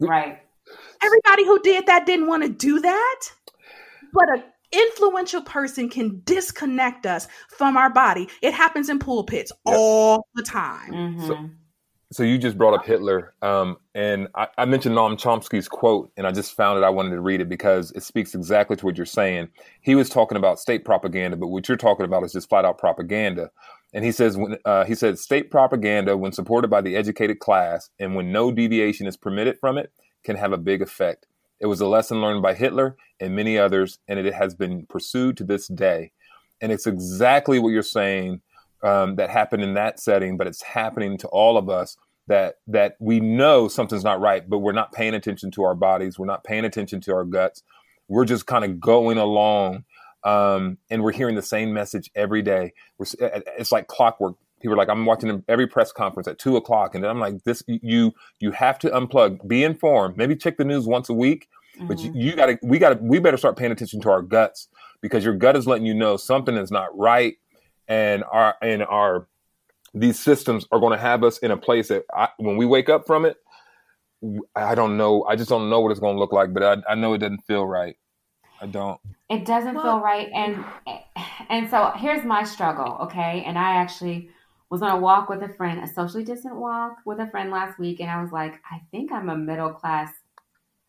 [0.00, 0.40] Right.
[1.02, 3.20] everybody who did that didn't want to do that
[4.14, 4.42] but a
[4.72, 9.76] influential person can disconnect us from our body it happens in pulpits Yep.
[9.76, 11.28] all the time Mhm.
[12.12, 16.26] So you just brought up Hitler, um, and I, I mentioned Noam Chomsky's quote, and
[16.26, 16.84] I just found it.
[16.84, 19.48] I wanted to read it because it speaks exactly to what you're saying.
[19.80, 22.78] He was talking about state propaganda, but what you're talking about is just flat out
[22.78, 23.50] propaganda.
[23.94, 27.88] And he says, when uh, he said, state propaganda, when supported by the educated class,
[27.98, 29.90] and when no deviation is permitted from it,
[30.24, 31.26] can have a big effect.
[31.62, 35.36] It was a lesson learned by Hitler and many others, and it has been pursued
[35.36, 36.10] to this day.
[36.60, 38.42] And it's exactly what you're saying
[38.82, 41.96] um, that happened in that setting, but it's happening to all of us
[42.26, 46.18] that that we know something's not right, but we're not paying attention to our bodies,
[46.18, 47.62] we're not paying attention to our guts.
[48.08, 49.84] We're just kind of going along,
[50.24, 52.72] um, and we're hearing the same message every day.
[52.98, 53.06] We're,
[53.56, 54.34] it's like clockwork.
[54.62, 57.42] People are like, I'm watching every press conference at two o'clock, and then I'm like,
[57.44, 61.48] this you you have to unplug, be informed, maybe check the news once a week,
[61.76, 61.86] Mm-hmm.
[61.86, 64.22] But you, you got to, we got to, we better start paying attention to our
[64.22, 64.68] guts
[65.00, 67.36] because your gut is letting you know something is not right,
[67.88, 69.26] and our and our
[69.94, 72.88] these systems are going to have us in a place that I, when we wake
[72.88, 73.36] up from it,
[74.54, 75.24] I don't know.
[75.24, 77.18] I just don't know what it's going to look like, but I, I know it
[77.18, 77.96] doesn't feel right.
[78.60, 79.00] I don't.
[79.28, 80.64] It doesn't well, feel right, and
[81.48, 82.98] and so here's my struggle.
[83.02, 84.28] Okay, and I actually
[84.72, 87.78] was on a walk with a friend, a socially distant walk with a friend last
[87.78, 90.10] week, and I was like, I think I'm a middle class.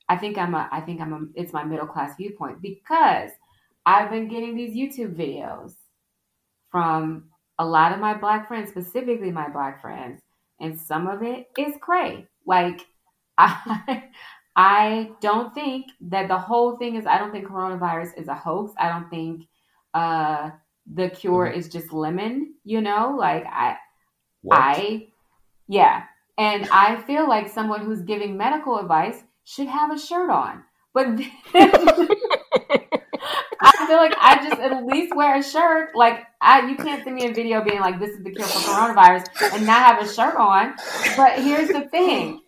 [0.08, 0.70] I think I'm a.
[0.72, 1.20] I think I'm a.
[1.36, 3.32] It's my middle class viewpoint because
[3.86, 5.74] I've been getting these YouTube videos
[6.72, 7.26] from
[7.60, 10.22] a lot of my black friends, specifically my black friends,
[10.62, 12.26] and some of it is cray.
[12.48, 12.88] Like
[13.38, 14.06] I
[14.56, 18.72] I don't think that the whole thing is I don't think coronavirus is a hoax.
[18.80, 19.44] I don't think
[19.94, 20.52] uh
[20.92, 21.60] the cure mm-hmm.
[21.60, 23.16] is just lemon, you know?
[23.18, 23.78] Like I
[24.42, 24.60] what?
[24.60, 25.08] I
[25.68, 26.04] yeah.
[26.38, 30.64] And I feel like someone who's giving medical advice should have a shirt on.
[30.94, 31.08] But
[33.64, 35.96] I feel like I just at least wear a shirt.
[35.96, 38.60] Like I, you can't send me a video being like, "This is the cure for
[38.60, 40.76] coronavirus," and not have a shirt on.
[41.16, 42.42] But here's the thing: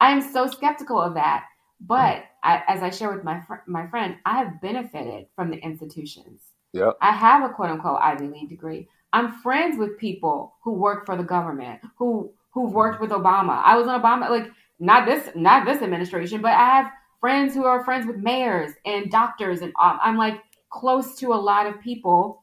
[0.00, 1.44] I am so skeptical of that.
[1.80, 5.58] But I, as I share with my fr- my friend, I have benefited from the
[5.58, 6.45] institutions.
[6.76, 8.88] Yeah, I have a quote unquote Ivy League degree.
[9.12, 13.62] I'm friends with people who work for the government, who who've worked with Obama.
[13.64, 17.64] I was on Obama, like not this not this administration, but I have friends who
[17.64, 21.80] are friends with mayors and doctors, and um, I'm like close to a lot of
[21.80, 22.42] people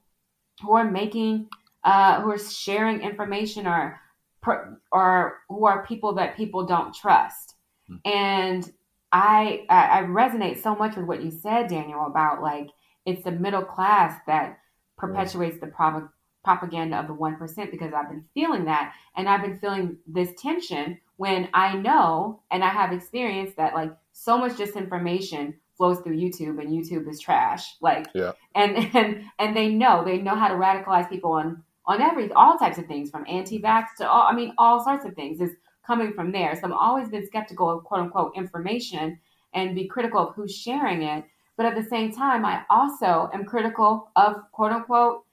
[0.61, 1.47] who are making,
[1.83, 3.99] uh, who are sharing information or
[4.91, 7.55] or who are people that people don't trust.
[7.89, 8.09] Mm-hmm.
[8.09, 8.71] And
[9.11, 12.69] I, I I resonate so much with what you said, Daniel, about like
[13.05, 14.59] it's the middle class that
[14.97, 18.93] perpetuates the prop- propaganda of the 1% because I've been feeling that.
[19.15, 23.95] And I've been feeling this tension when I know and I have experienced that like
[24.11, 27.75] so much disinformation flows through YouTube and YouTube is trash.
[27.81, 28.33] Like, yeah.
[28.55, 32.57] and, and, and they know, they know how to radicalize people on, on every, all
[32.57, 35.51] types of things from anti-vax to all, I mean, all sorts of things is
[35.85, 36.55] coming from there.
[36.55, 39.19] So I've always been skeptical of quote unquote information
[39.53, 41.25] and be critical of who's sharing it.
[41.55, 45.23] But at the same time, I also am critical of quote unquote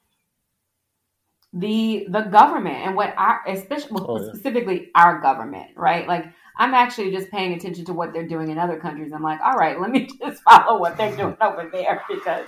[1.53, 4.33] the the government and what our especially oh, yeah.
[4.33, 6.07] specifically our government, right?
[6.07, 9.12] Like I'm actually just paying attention to what they're doing in other countries.
[9.12, 12.47] I'm like, all right, let me just follow what they're doing over there because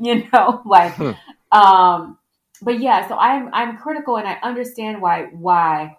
[0.00, 1.12] you know, like hmm.
[1.52, 2.18] um
[2.62, 5.96] but yeah, so I'm I'm critical and I understand why why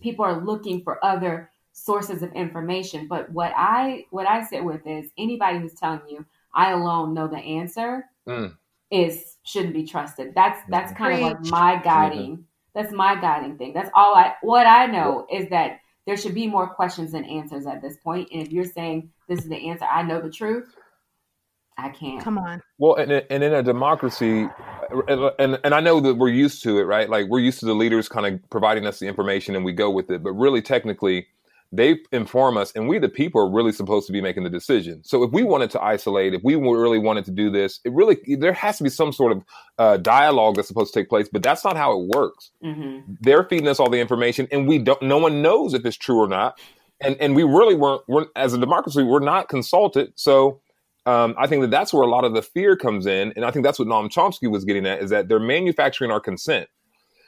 [0.00, 3.08] people are looking for other sources of information.
[3.08, 6.24] But what I what I sit with is anybody who's telling you
[6.54, 8.04] I alone know the answer.
[8.28, 8.54] Mm
[8.92, 10.34] is shouldn't be trusted.
[10.36, 11.32] That's that's kind Preach.
[11.32, 12.32] of like my guiding.
[12.32, 12.42] Mm-hmm.
[12.74, 13.72] That's my guiding thing.
[13.72, 17.66] That's all I what I know is that there should be more questions than answers
[17.66, 18.28] at this point.
[18.32, 20.74] And if you're saying this is the answer, I know the truth.
[21.78, 22.22] I can't.
[22.22, 22.60] Come on.
[22.76, 24.46] Well, and, and in a democracy,
[25.08, 27.08] and, and, and I know that we're used to it, right?
[27.08, 29.90] Like we're used to the leaders kind of providing us the information and we go
[29.90, 30.22] with it.
[30.22, 31.28] But really, technically,
[31.72, 35.02] they inform us and we the people are really supposed to be making the decision.
[35.02, 38.18] So if we wanted to isolate if we really wanted to do this it really
[38.38, 39.44] there has to be some sort of
[39.78, 42.50] uh, dialogue that's supposed to take place but that's not how it works.
[42.62, 43.14] Mm-hmm.
[43.20, 46.18] they're feeding us all the information and we don't no one knows if it's true
[46.18, 46.60] or not.
[47.00, 50.12] And and we really weren't we're, as a democracy we're not consulted.
[50.16, 50.60] So
[51.04, 53.50] um, I think that that's where a lot of the fear comes in, and I
[53.50, 56.68] think that's what Noam Chomsky was getting at: is that they're manufacturing our consent,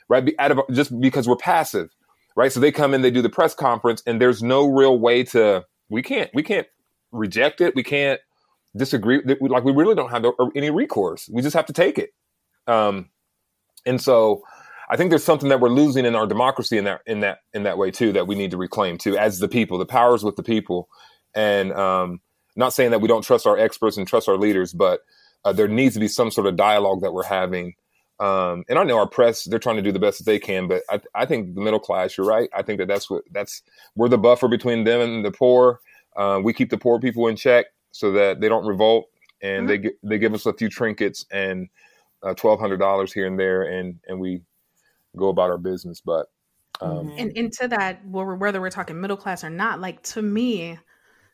[0.08, 0.32] right?
[0.38, 1.90] Out of just because we're passive
[2.36, 2.52] right?
[2.52, 5.64] So they come in, they do the press conference, and there's no real way to
[5.88, 6.66] we can't we can't
[7.12, 8.20] reject it, we can't
[8.76, 9.22] disagree.
[9.40, 10.24] Like we really don't have
[10.54, 11.28] any recourse.
[11.32, 12.10] We just have to take it.
[12.66, 13.10] Um,
[13.86, 14.42] and so
[14.88, 17.62] I think there's something that we're losing in our democracy in that in that in
[17.64, 19.78] that way too that we need to reclaim too as the people.
[19.78, 20.88] The powers with the people,
[21.34, 22.20] and um,
[22.56, 25.00] not saying that we don't trust our experts and trust our leaders, but
[25.44, 27.74] uh, there needs to be some sort of dialogue that we're having
[28.20, 30.68] um, and I know our press, they're trying to do the best that they can,
[30.68, 32.48] but I, I, think the middle class, you're right.
[32.54, 33.62] I think that that's what that's,
[33.96, 35.80] we're the buffer between them and the poor.
[36.16, 39.06] Uh, we keep the poor people in check so that they don't revolt
[39.42, 39.82] and mm-hmm.
[39.82, 41.68] they, they give us a few trinkets and
[42.22, 44.42] uh, $1,200 here and there and, and we
[45.16, 46.00] go about our business.
[46.00, 46.26] But,
[46.80, 50.78] um, and, and to that, whether we're talking middle class or not, like to me,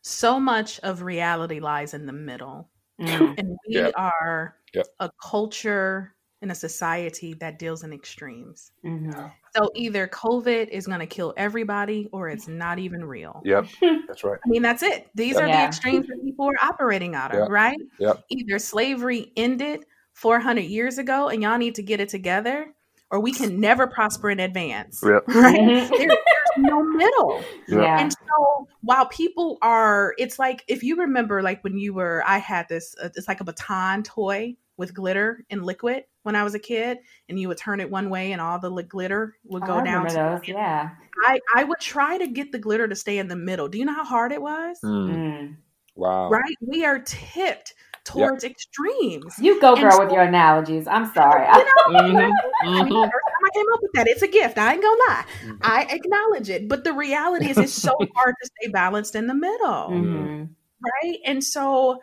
[0.01, 2.71] so much of reality lies in the middle.
[2.99, 3.35] Mm-hmm.
[3.37, 3.91] And we yeah.
[3.97, 4.83] are yeah.
[4.99, 8.73] a culture in a society that deals in extremes.
[8.85, 9.27] Mm-hmm.
[9.55, 13.43] So either COVID is going to kill everybody or it's not even real.
[13.45, 13.67] Yep,
[14.07, 14.39] that's right.
[14.45, 15.09] I mean, that's it.
[15.15, 15.45] These yep.
[15.45, 15.63] are yeah.
[15.63, 17.49] the extremes that people are operating out of, yep.
[17.51, 17.79] right?
[17.99, 18.25] Yep.
[18.31, 19.85] Either slavery ended
[20.15, 22.73] 400 years ago and y'all need to get it together,
[23.11, 25.03] or we can never prosper in advance.
[25.05, 25.25] Yep.
[25.29, 25.91] Right?
[25.91, 26.19] there, there's
[26.59, 27.43] no middle.
[27.69, 28.01] Yeah.
[28.01, 32.39] And so while people are, it's like if you remember, like when you were, I
[32.39, 36.55] had this, uh, it's like a baton toy with glitter and liquid when I was
[36.55, 36.99] a kid,
[37.29, 39.85] and you would turn it one way and all the glitter would Oh, go I
[39.85, 40.07] down.
[40.09, 40.49] to- those.
[40.49, 40.91] Yeah.
[41.27, 43.69] I, I would try to get the glitter to stay in the middle.
[43.69, 44.79] Do you know how hard it was?
[44.85, 45.57] Mm, Mm.
[45.95, 46.31] wow.
[46.31, 46.57] Right?
[46.61, 49.37] We are tipped towards extremes.
[49.39, 50.87] You go, girl, so- with your analogies.
[50.87, 51.47] I'm sorry.
[51.47, 52.89] You know, Mhm, I mean, mhm.
[52.89, 54.57] the first time I came up with that, it's a gift.
[54.59, 55.25] I ain't gonna lie.
[55.45, 55.59] Mhm.
[55.63, 56.69] I acknowledge it.
[56.69, 59.89] But the reality is, it's so hard to stay balanced in the middle.
[59.91, 60.49] Mhm.
[60.83, 61.19] right?
[61.27, 62.01] And so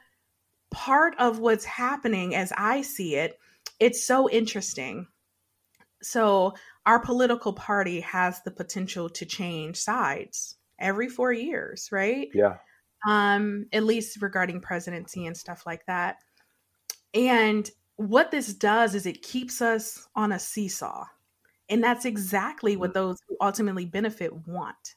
[0.70, 3.40] part of what's happening as I see it,
[3.80, 5.08] it's so interesting.
[6.02, 6.54] So
[6.86, 12.30] our political party has the potential to change sides every 4 years, right?
[12.34, 12.58] Yeah.
[13.08, 16.18] Um at least regarding presidency and stuff like that.
[17.14, 21.06] And what this does is it keeps us on a seesaw.
[21.70, 24.96] And that's exactly what those who ultimately benefit want.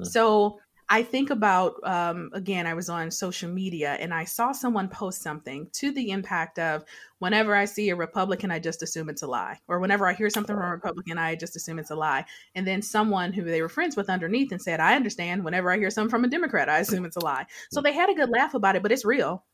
[0.00, 0.06] Mm.
[0.06, 0.60] So
[0.90, 5.20] I think about, um, again, I was on social media and I saw someone post
[5.20, 6.84] something to the impact of
[7.18, 9.58] whenever I see a Republican, I just assume it's a lie.
[9.68, 12.24] Or whenever I hear something from a Republican, I just assume it's a lie.
[12.54, 15.44] And then someone who they were friends with underneath and said, I understand.
[15.44, 17.46] Whenever I hear something from a Democrat, I assume it's a lie.
[17.70, 19.44] So they had a good laugh about it, but it's real.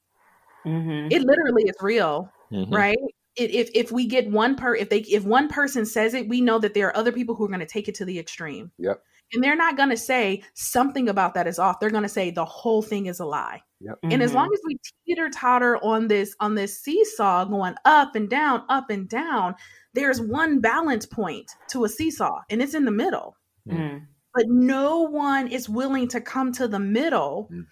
[0.65, 1.11] Mhm.
[1.11, 2.71] It literally is real Mhm.
[2.71, 2.97] right
[3.37, 6.59] if if we get one per if they if one person says it we know
[6.59, 9.03] that there are other people who are going to take it to the extreme Yep.
[9.35, 12.31] And they're not going to say something about that is off they're going to say
[12.31, 13.61] the whole thing is a lie
[14.05, 18.31] and as long as we teeter totter on this on this seesaw going up and
[18.31, 19.55] down up and down
[19.93, 23.37] there's one balance point to a seesaw and it's in the middle
[23.69, 24.07] Mhm.
[24.35, 27.49] but no one is willing to come to the middle.
[27.53, 27.67] Mm.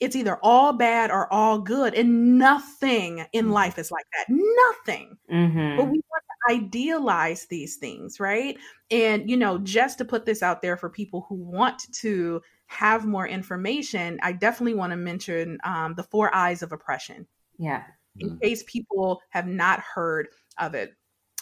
[0.00, 3.52] It's either all bad or all good, and nothing in Mm.
[3.52, 4.26] life is like that.
[4.28, 5.16] Nothing.
[5.30, 5.76] Mhm.
[5.76, 8.58] But we want to idealize these things, right?
[8.90, 13.06] And, you know, just to put this out there for people who want to have
[13.06, 17.26] more information, I definitely want to mention um, the four eyes of oppression
[17.58, 17.84] yeah.
[18.18, 18.42] in Mhm.
[18.42, 20.28] case people have not heard
[20.58, 20.94] of it.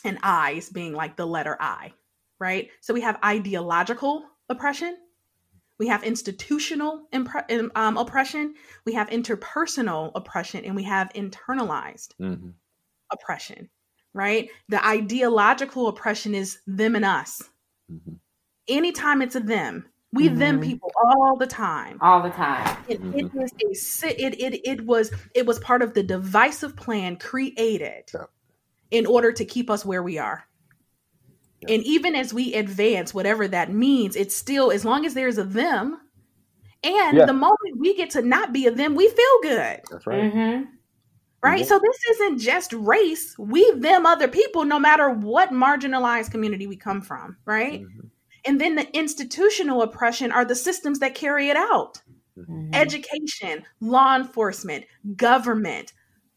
[0.05, 1.93] And eyes being like the letter I,
[2.41, 2.71] right?
[2.81, 4.97] So we have ideological oppression,
[5.79, 12.55] we have institutional impre- um, oppression, we have interpersonal oppression, and we have internalized Mhm.
[13.13, 13.71] oppression,
[14.15, 14.49] right?
[14.69, 17.43] The ideological oppression is them and us.
[17.91, 18.19] Mhm.
[18.69, 20.65] Anytime it's a them, we them Mhm.
[20.65, 21.99] people all the time.
[22.01, 22.77] All the time.
[22.89, 23.43] It, it Mhm.
[23.71, 28.25] is a it, it it was it was part of the divisive plan created Yeah.
[28.91, 30.45] in order to keep us where we are.
[31.63, 31.75] Yeah.
[31.75, 35.45] And even as we advance, whatever that means, it's still as long as there's a
[35.45, 35.99] them,
[36.85, 37.25] and Yeah.
[37.27, 40.67] the moment we get to not be a them, we feel good, That's right.
[41.43, 41.61] Right?
[41.61, 41.67] Yeah.
[41.67, 46.77] So this isn't just race; we them other people, no matter what marginalized community we
[46.77, 47.83] come from, right?
[47.83, 48.11] Mhm.
[48.47, 52.03] And then the institutional oppression are the systems that carry it out
[52.37, 52.71] Mhm.
[52.75, 54.87] education, law enforcement,
[55.17, 55.93] government,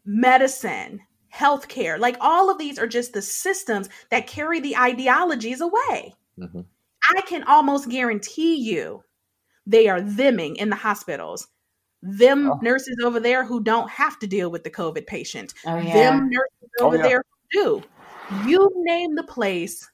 [0.06, 1.02] medicine,
[1.34, 2.00] healthcare.
[2.00, 6.16] Like all of these are just the systems that carry the ideologies away.
[6.38, 6.66] Mhm.
[7.16, 9.04] I can almost guarantee you
[9.68, 11.48] they are theming in the hospitals.
[12.08, 12.60] Them Oh.
[12.62, 15.54] nurses over there who don't have to deal with the COVID patient.
[15.66, 15.94] Oh yeah.
[15.94, 17.04] Them nurses Oh, over yeah.
[17.04, 17.84] there who do.
[18.48, 19.90] You name the place,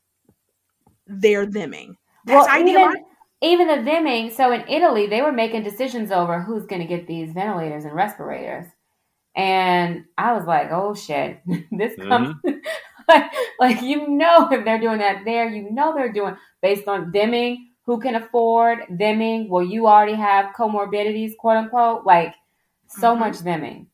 [1.07, 1.95] they're theming.
[2.25, 3.07] well, That's even ideological.
[3.41, 4.31] even the theming.
[4.31, 7.93] So in Italy, they were making decisions over who's going to get these ventilators and
[7.93, 8.65] respirators,
[9.35, 11.41] and I was like, "Oh shit,
[11.71, 12.57] this comes." Mm-hmm.
[13.09, 17.11] like, like you know, if they're doing that there, you know they're doing based on
[17.11, 17.57] theming.
[17.91, 22.05] Who can afford theming Well, you already have comorbidities, quote unquote.
[22.05, 22.33] Like
[22.87, 23.19] so Mhm.
[23.19, 23.87] much theming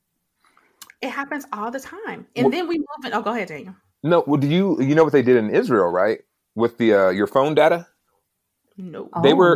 [1.01, 2.27] It happens all the time.
[2.35, 3.13] And Well- then we move in.
[3.13, 3.73] Oh, go ahead, Daniel.
[4.03, 6.19] No, well, do you you know what they did in Israel, right?
[6.55, 7.87] With the uh, your phone data?
[8.77, 9.09] No.
[9.23, 9.35] They Oh.
[9.35, 9.55] were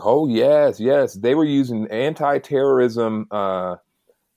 [0.00, 1.14] Oh yes, yes.
[1.14, 3.76] They were using anti-terrorism uh,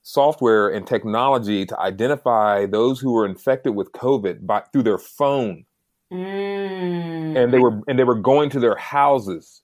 [0.01, 5.65] software and technology to identify those who were infected with COVID by through their phone,
[6.13, 7.35] Mm.
[7.37, 9.61] and they were and they were going to their houses.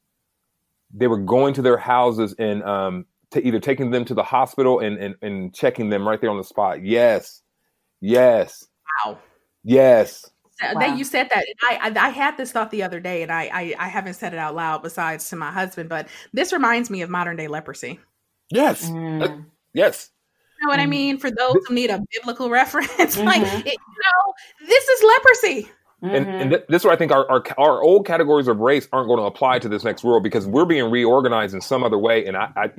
[0.93, 4.79] They were going to their houses and um, to either taking them to the hospital
[4.79, 6.83] and, and and checking them right there on the spot.
[6.83, 7.41] Yes,
[8.01, 8.67] yes,
[9.05, 9.19] Wow.
[9.63, 10.29] yes.
[10.61, 10.79] Wow.
[10.79, 11.43] That you said that.
[11.47, 14.13] And I, I I had this thought the other day, and I, I I haven't
[14.15, 17.47] said it out loud besides to my husband, but this reminds me of modern day
[17.47, 17.99] leprosy.
[18.51, 19.45] Yes, Mm.
[19.73, 20.09] yes.
[20.59, 20.89] You know what I Mhm.
[20.89, 21.17] mean?
[21.17, 23.59] For those who need a biblical reference, like Mhm.
[23.61, 24.33] it, you know,
[24.67, 25.71] this is leprosy.
[26.03, 26.41] And, Mhm.
[26.41, 29.07] and th- this is where I think our, our our old categories of race aren't
[29.07, 32.25] going to apply to this next world because we're being reorganized in some other way.
[32.25, 32.69] And I, I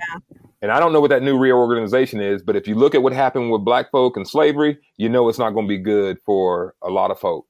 [0.60, 3.12] and I don't know what that new reorganization is, but if you look at what
[3.12, 6.74] happened with black folk and slavery, you know it's not going to be good for
[6.82, 7.46] a lot of folk.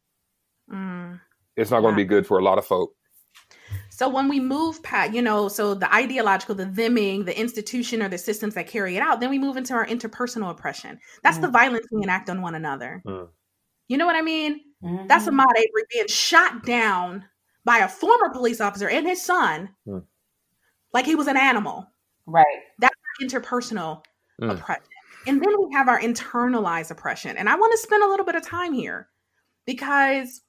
[0.70, 1.20] Mm.
[1.56, 2.94] It's not going to be good for a lot of folk.
[3.90, 8.08] So when we move past, you know, so the ideological, the theming, the institution or
[8.08, 10.98] the systems that carry it out, then we move into our interpersonal oppression.
[11.22, 11.42] That's mm.
[11.42, 13.02] the violence we enact on one another.
[13.06, 13.28] Mm.
[13.88, 14.60] You know what I mean?
[14.82, 15.06] Mm-hmm.
[15.06, 17.24] That's Ahmaud Arbery being shot down
[17.64, 20.02] by a former police officer and his son, mm.
[20.92, 21.86] like he was an animal.
[22.26, 22.44] Right.
[22.78, 24.02] That's interpersonal
[24.40, 24.50] mm.
[24.50, 24.84] oppression.
[25.26, 27.36] And then we have our internalized oppression.
[27.36, 29.08] And I want to spend a little bit of time here
[29.66, 30.40] because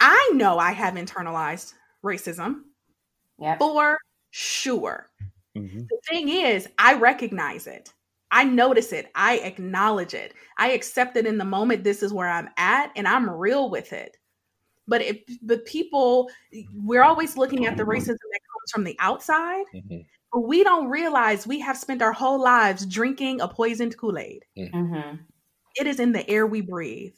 [0.00, 1.74] I know I have internalized
[2.04, 2.62] racism
[3.38, 3.58] yep.
[3.58, 3.98] for
[4.30, 5.10] sure.
[5.56, 5.78] Mm-hmm.
[5.88, 7.93] The thing is, I recognize it.
[8.34, 9.12] I notice it.
[9.14, 10.34] I acknowledge it.
[10.58, 11.84] I accept it in the moment.
[11.84, 14.16] This is where I'm at, and I'm real with it.
[14.88, 16.28] But if but people,
[16.74, 19.98] we're always looking at the racism that comes from the outside, mm-hmm.
[20.32, 24.44] but we don't realize we have spent our whole lives drinking a poisoned Kool Aid.
[24.58, 25.16] Mm-hmm.
[25.76, 27.14] It is in the air we breathe.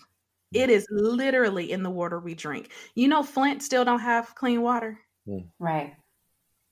[0.52, 2.70] It is literally in the water we drink.
[2.94, 5.00] You know, Flint still don't have clean water.
[5.26, 5.46] Mm.
[5.58, 5.96] Right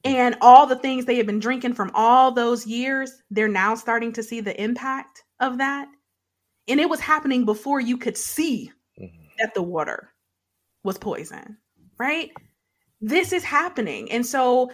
[0.04, 4.12] and all the things they have been drinking from all those years, they're now starting
[4.12, 5.88] to see the impact of that.
[6.68, 9.26] And it was happening before you could see mm-hmm.
[9.38, 10.10] that the water
[10.82, 11.56] was poison,
[11.98, 12.30] right?
[13.00, 14.12] This is happening.
[14.12, 14.70] And so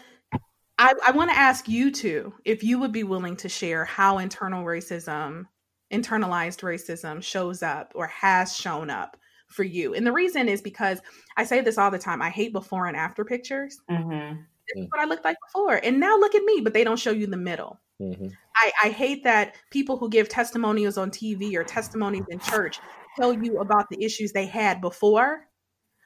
[0.79, 4.19] I, I want to ask you two if you would be willing to share how
[4.19, 5.45] internal racism,
[5.93, 9.17] internalized racism shows up or has shown up
[9.49, 9.95] for you.
[9.95, 11.01] And the reason is because
[11.37, 13.79] I say this all the time I hate before and after pictures.
[13.89, 14.43] Mm-hmm
[14.75, 15.81] this is what I looked like before.
[15.83, 17.79] And now look at me, but they don't show you the middle.
[18.01, 18.29] Mm-hmm.
[18.57, 22.81] I, I hate that people who give testimonials on TV or testimonies in church
[23.19, 25.47] tell you about the issues they had before,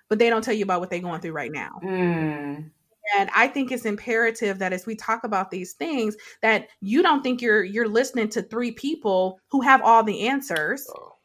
[0.09, 1.71] but they don't tell you about what they're going through right now.
[1.85, 2.71] Mm.
[3.17, 7.23] And I think it's imperative that as we talk about these things, that you don't
[7.23, 11.17] think you're you're listening to three people who have all the answers, oh.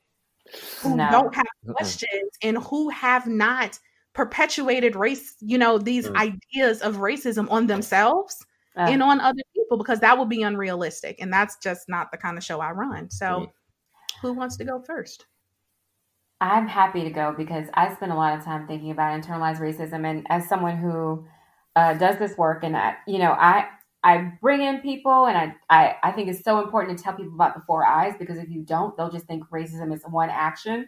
[0.81, 1.09] who no.
[1.09, 3.79] don't have questions, and who have not
[4.19, 6.15] perpetuated race, you know, these mm.
[6.17, 8.45] ideas of racism on themselves
[8.75, 8.81] uh.
[8.81, 11.15] and on other people because that would be unrealistic.
[11.21, 13.09] And that's just not the kind of show I run.
[13.09, 13.51] So, mm.
[14.21, 15.25] who wants to go first?
[16.41, 20.05] I'm happy to go because I spend a lot of time thinking about internalized racism.
[20.05, 21.25] And as someone who
[21.77, 23.69] uh, does this work, and I, you know, I
[24.03, 27.35] I bring in people, and I, I I think it's so important to tell people
[27.35, 30.87] about the four eyes because if you don't, they'll just think racism is one action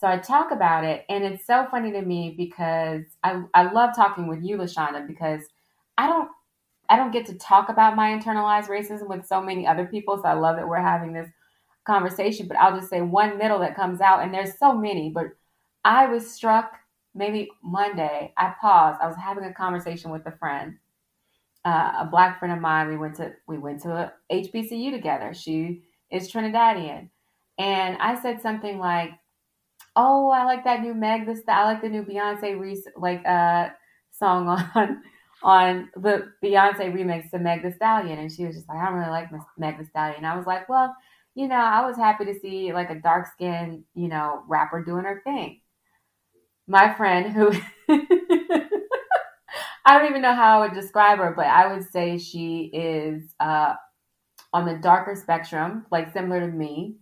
[0.00, 3.94] so I talk about it, and it's so funny to me because I, I love
[3.94, 5.42] talking with you, La Shanda, because
[5.98, 6.30] I don't
[6.88, 10.16] I don't get to talk about my internalized racism with so many other people.
[10.16, 11.28] So I love that we're having this
[11.86, 12.48] conversation.
[12.48, 15.10] But I'll just say one middle that comes out, and there's so many.
[15.10, 15.26] But
[15.84, 16.72] I was struck
[17.14, 18.32] maybe Monday.
[18.38, 19.00] I paused.
[19.02, 20.78] I was having a conversation with a friend,
[21.66, 22.88] uh, a black friend of mine.
[22.88, 25.34] We went to we went to a HBCU together.
[25.34, 27.10] She is Trinidadian,
[27.58, 29.10] and I said something like,
[29.96, 31.26] oh, I like that new Meg.
[31.26, 33.68] This I like the new Beyonce re- like uh
[34.12, 35.02] song on
[35.42, 38.98] on the Beyonce remix to Megan Thee Stallion, and she was just like, I don't
[38.98, 39.28] really like
[39.58, 40.24] Megan Thee Stallion.
[40.24, 40.94] I was like, well,
[41.34, 45.04] you know, I was happy to see like a dark skinned, you know, rapper doing
[45.04, 45.60] her thing.
[46.66, 47.52] My friend who
[49.84, 53.34] I don't even know how I would describe her, but I would say she is
[53.40, 53.74] uh,
[54.52, 56.96] on the darker spectrum, like similar to me.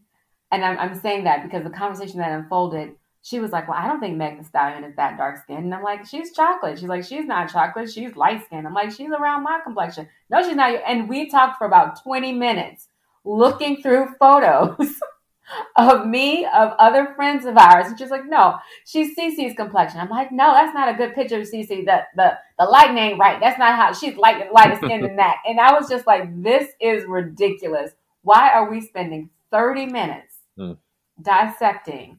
[0.51, 3.87] And I'm, I'm saying that because the conversation that unfolded, she was like, Well, I
[3.87, 5.65] don't think Meg Stallion is that dark skinned.
[5.65, 6.79] And I'm like, She's chocolate.
[6.79, 7.91] She's like, She's not chocolate.
[7.91, 8.67] She's light skinned.
[8.67, 10.09] I'm like, She's around my complexion.
[10.31, 10.75] No, she's not.
[10.87, 12.89] And we talked for about 20 minutes
[13.25, 14.77] looking through photos
[15.77, 17.87] of me, of other friends of ours.
[17.89, 20.01] And she's like, No, she's Cece's complexion.
[20.01, 21.85] I'm like, No, that's not a good picture of Cece.
[21.85, 23.41] The, the, the light ain't right.
[23.41, 25.37] That's not how she's light, lighter skinned than that.
[25.47, 27.91] And I was just like, This is ridiculous.
[28.23, 30.28] Why are we spending 30 minutes?
[30.59, 30.79] Mm.
[31.23, 32.19] dissecting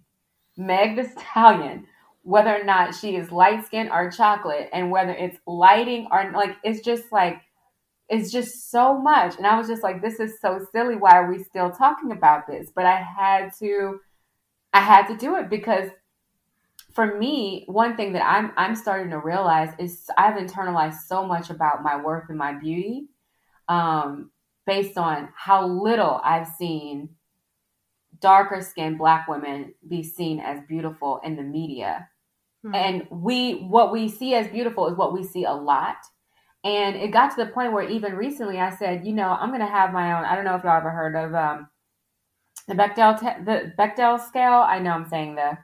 [0.57, 1.87] Megan Thee Stallion,
[2.23, 6.57] whether or not she is light skinned or chocolate, and whether it's lighting or like,
[6.63, 7.41] it's just like,
[8.07, 9.37] it's just so much.
[9.37, 10.95] And I was just like, this is so silly.
[10.95, 12.71] Why are we still talking about this?
[12.73, 13.99] But I had to,
[14.73, 15.89] I had to do it because
[16.93, 21.49] for me, one thing that I'm I'm starting to realize is I've internalized so much
[21.49, 23.07] about my worth and my beauty,
[23.67, 24.31] um,
[24.65, 27.09] based on how little I've seen
[28.21, 32.09] darker skinned black women be seen as beautiful in the media.
[32.65, 32.75] Mm-hmm.
[32.75, 35.97] And we what we see as beautiful is what we see a lot.
[36.63, 39.61] And it got to the point where even recently I said, you know, I'm going
[39.61, 40.25] to have my own.
[40.25, 41.69] I don't know if y'all ever heard of um,
[42.67, 44.65] the Bechdel te- the Bechdel scale.
[44.67, 45.57] I know I'm saying the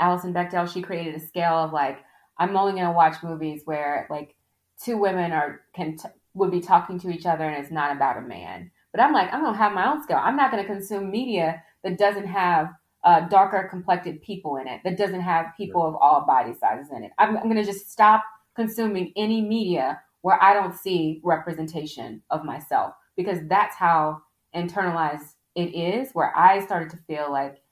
[0.00, 0.72] Alison Bechdel.
[0.72, 1.98] She created a scale of like
[2.38, 4.34] I'm only going to watch movies where like
[4.82, 8.18] two women are can t- would be talking to each other and it's not about
[8.18, 8.72] a man.
[8.92, 10.20] But I'm like, I'm going to have my own scale.
[10.20, 12.70] I'm not going to consume media that doesn't have
[13.04, 17.04] uh, darker complected people in it, that doesn't have people of all body sizes in
[17.04, 17.12] it.
[17.18, 18.24] I'm, I'm going to just stop
[18.56, 24.22] consuming any media where I don't see representation of myself because that's how
[24.54, 27.62] internalized it is where I started to feel like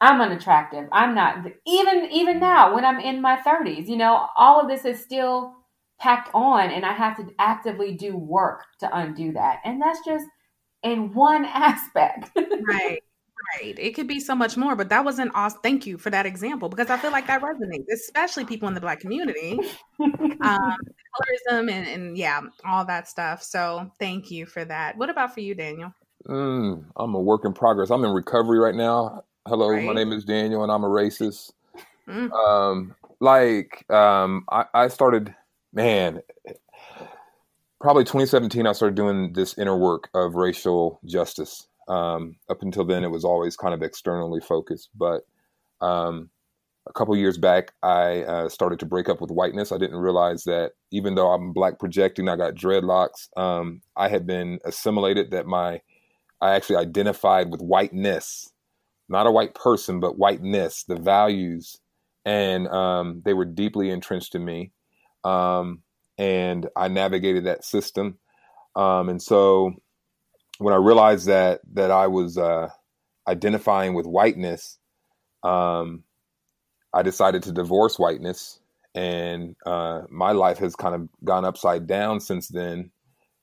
[0.00, 0.88] I'm unattractive.
[0.92, 4.84] I'm not even even now when I'm in my 30s, you know, all of this
[4.84, 5.54] is still
[5.98, 9.60] packed on and I have to actively do work to undo that.
[9.64, 10.26] And that's just
[10.82, 12.30] in one aspect.
[12.36, 13.02] right.
[13.54, 13.78] Right.
[13.78, 15.60] It could be so much more, but that was an awesome.
[15.62, 18.80] Thank you for that example because I feel like that resonates, especially people in the
[18.80, 19.58] Black community,
[20.00, 23.42] um, colorism, and, and yeah, all that stuff.
[23.42, 24.96] So thank you for that.
[24.96, 25.92] What about for you, Daniel?
[26.26, 27.90] Mm, I'm a work in progress.
[27.90, 29.24] I'm in recovery right now.
[29.46, 29.84] Hello, right.
[29.84, 31.52] my name is Daniel, and I'm a racist.
[32.08, 32.32] Mm.
[32.32, 35.34] Um, like, um, I, I started,
[35.72, 36.20] man,
[37.80, 38.66] probably 2017.
[38.66, 41.68] I started doing this inner work of racial justice.
[41.88, 45.22] Um, up until then, it was always kind of externally focused, but
[45.80, 46.30] um,
[46.88, 49.72] a couple years back, I uh, started to break up with whiteness.
[49.72, 53.28] I didn't realize that even though I'm black projecting, I got dreadlocks.
[53.36, 55.80] Um, I had been assimilated that my
[56.40, 58.52] I actually identified with whiteness,
[59.08, 61.76] not a white person, but whiteness, the values,
[62.24, 64.72] and um, they were deeply entrenched in me.
[65.24, 65.82] Um,
[66.18, 68.18] and I navigated that system.
[68.74, 69.72] Um, and so
[70.58, 72.68] when I realized that that I was uh,
[73.28, 74.78] identifying with whiteness,
[75.42, 76.04] um,
[76.92, 78.60] I decided to divorce whiteness,
[78.94, 82.90] and uh, my life has kind of gone upside down since then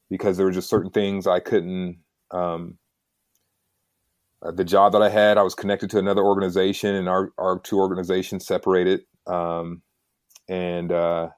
[0.10, 2.00] because there were just certain things I couldn't
[2.32, 2.78] um,
[4.44, 7.60] uh, the job that I had, I was connected to another organization, and our our
[7.60, 9.02] two organizations separated.
[9.26, 9.82] Um,
[10.50, 11.30] and uh,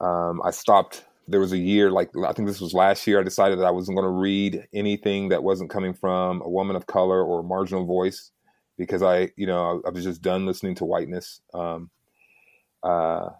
[0.00, 1.04] um, I stopped.
[1.28, 3.20] There was a year, like I think this was last year.
[3.20, 6.74] I decided that I wasn't going to read anything that wasn't coming from a woman
[6.74, 8.30] of color or a marginal voice
[8.78, 11.40] because I, you know, I, I was just done listening to whiteness.
[11.52, 11.90] Um,
[12.82, 13.30] uh,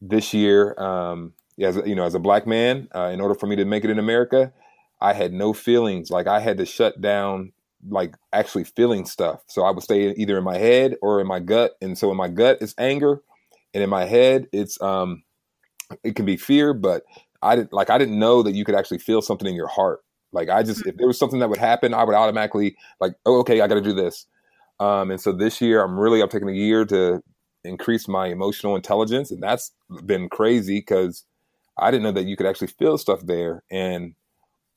[0.00, 3.56] this year, um, as you know, as a black man, uh, in order for me
[3.56, 4.52] to make it in America,
[5.00, 6.10] I had no feelings.
[6.10, 7.52] Like I had to shut down
[7.88, 9.42] like actually feeling stuff.
[9.46, 11.72] So I would stay either in my head or in my gut.
[11.80, 13.22] And so in my gut it's anger,
[13.74, 15.22] and in my head it's um
[16.02, 17.02] it can be fear, but
[17.42, 20.00] I didn't like I didn't know that you could actually feel something in your heart.
[20.32, 23.40] Like I just if there was something that would happen, I would automatically like, oh
[23.40, 24.26] okay, I got to do this.
[24.78, 27.22] Um, and so this year I'm really I'm taking a year to
[27.64, 29.72] increase my emotional intelligence, and that's
[30.04, 31.24] been crazy because
[31.78, 34.14] I didn't know that you could actually feel stuff there, and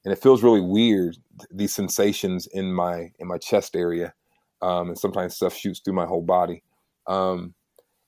[0.05, 1.17] and it feels really weird
[1.51, 4.13] these sensations in my in my chest area
[4.61, 6.63] um, and sometimes stuff shoots through my whole body
[7.07, 7.53] um,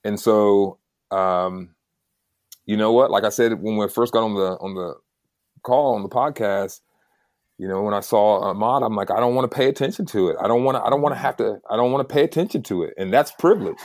[0.04, 0.80] and so
[1.12, 1.75] um,
[2.66, 3.12] you know what?
[3.12, 4.96] Like i said when we first got on the on the
[5.64, 6.82] call on the podcast
[7.58, 10.30] you know when i saw Ahmaud i'm like i don't want to pay attention to
[10.30, 10.36] it.
[10.40, 12.24] I don't want to i don't want to have to i don't want to pay
[12.24, 12.94] attention to it.
[12.98, 13.80] And that's privilege.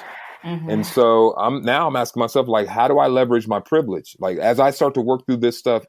[0.44, 0.70] Mm-hmm.
[0.70, 4.16] and so i'm now i'm asking myself like how do i leverage my privilege?
[4.18, 5.84] Like as i start to work through this stuff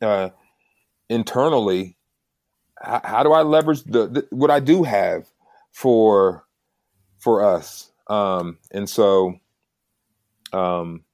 [0.00, 0.28] uh,
[1.08, 1.98] internally
[2.80, 5.26] how, how do I leverage the, the, what I do have
[5.72, 6.44] for
[7.18, 7.90] for us?
[8.06, 9.34] Um and so
[10.52, 11.04] um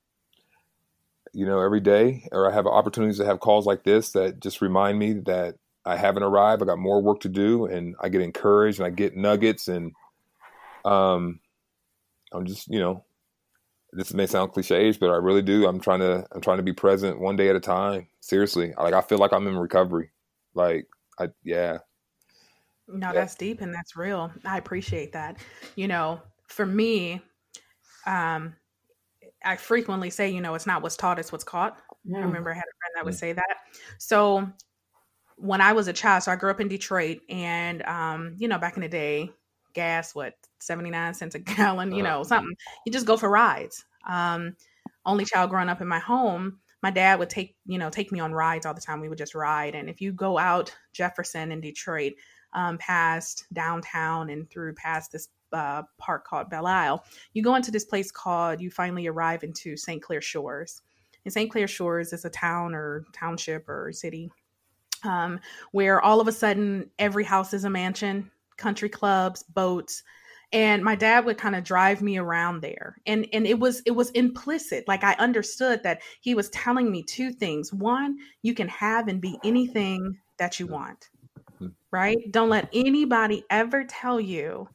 [1.35, 4.61] you know every day or I have opportunities to have calls like this that just
[4.61, 8.23] remind me that I haven't arrived I got more work to do and I get
[8.23, 9.93] encouraged and I get nuggets and
[10.85, 11.41] um
[12.33, 13.05] I'm just you know
[13.95, 15.67] this may sound cliches, but I really do.
[15.67, 18.09] I'm trying to I'm trying to be present one day at a time.
[18.21, 20.11] Seriously, like I feel like I'm in recovery.
[20.55, 20.87] Like
[21.19, 21.79] I yeah.
[22.87, 23.13] No, yeah.
[23.13, 24.31] that's deep and that's real.
[24.45, 25.39] I appreciate that.
[25.77, 27.23] You know, for me,
[28.07, 28.55] um,
[29.45, 31.77] I frequently say, you know, it's not what's taught, it's what's caught.
[32.15, 33.57] I remember I had a friend that would say that.
[33.99, 34.51] So
[35.37, 38.59] when I was a child, so I grew up in Detroit, and um, you know,
[38.59, 39.31] back in the day,
[39.75, 42.55] gas, what, 79 cents a gallon, you know, something.
[42.87, 43.85] You just go for rides.
[44.09, 44.57] Um,
[45.07, 48.21] only child growing up in my home, my dad would take, you know, take me
[48.21, 49.01] on rides all the time.
[49.01, 49.75] We would just ride.
[49.75, 52.13] And if you go out Jefferson in Detroit,
[52.53, 57.71] um, past downtown and through past this uh, park called Belle Isle, you go into
[57.71, 60.03] this place called, you finally arrive into St.
[60.03, 60.83] Clair Shores.
[61.25, 61.51] And St.
[61.51, 64.31] Clair Shores is a town or township or city
[65.05, 65.41] um,
[65.73, 70.03] where all of a sudden every house is a mansion country clubs, boats.
[70.53, 72.97] And my dad would kind of drive me around there.
[73.07, 74.87] And and it was it was implicit.
[74.87, 77.73] Like I understood that he was telling me two things.
[77.73, 81.09] One, you can have and be anything that you want.
[81.59, 81.69] Hmm.
[81.91, 82.19] Right?
[82.31, 84.69] Don't let anybody ever tell you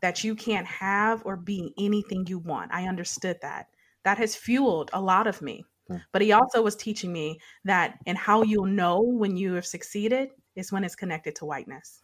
[0.00, 2.72] that you can't have or be anything you want.
[2.72, 3.68] I understood that.
[4.04, 5.64] That has fueled a lot of me.
[5.88, 5.96] Hmm.
[6.12, 10.30] But he also was teaching me that and how you'll know when you have succeeded
[10.54, 12.02] is when it's connected to whiteness.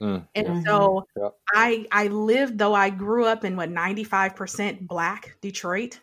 [0.00, 0.62] Mm, and yeah.
[0.64, 1.28] so yeah.
[1.52, 6.00] I I lived though I grew up in what 95% black Detroit.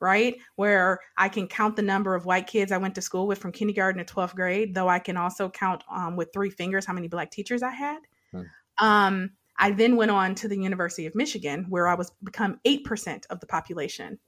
[0.00, 0.36] right?
[0.56, 3.52] Where I can count the number of white kids I went to school with from
[3.52, 7.08] kindergarten to 12th grade, though I can also count um, with three fingers how many
[7.08, 7.98] black teachers I had.
[8.32, 8.42] Hmm.
[8.80, 13.26] Um, I then went on to the University of Michigan, where I was become 8%
[13.30, 14.18] of the population.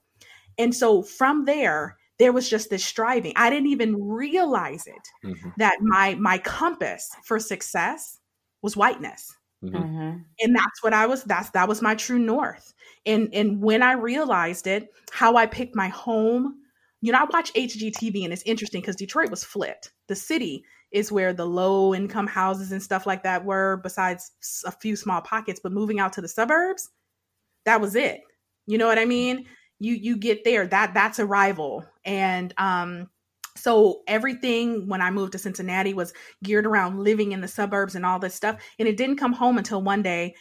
[0.59, 3.33] And so from there, there was just this striving.
[3.37, 5.49] I didn't even realize it mm-hmm.
[5.57, 8.19] that my my compass for success
[8.61, 9.35] was whiteness.
[9.65, 9.77] Mm-hmm.
[9.77, 10.17] mm-hmm.
[10.41, 12.75] And that's what I was that's that was my true north.
[13.07, 16.57] And and when I realized it, how I picked my home,
[17.01, 19.93] you know, I watch HGTV and it's interesting because Detroit was flipped.
[20.09, 24.33] The city is where the low income houses and stuff like that were, besides
[24.67, 25.61] a few small pockets.
[25.63, 26.89] But moving out to the suburbs,
[27.65, 28.21] that was it.
[28.67, 29.47] You know what I mean?
[29.79, 30.67] You you get there.
[30.67, 31.85] That that's arrival.
[32.05, 33.09] And um
[33.57, 36.13] so everything when I moved to Cincinnati was
[36.43, 38.61] geared around living in the suburbs and all this stuff.
[38.79, 40.35] And it didn't come home until one day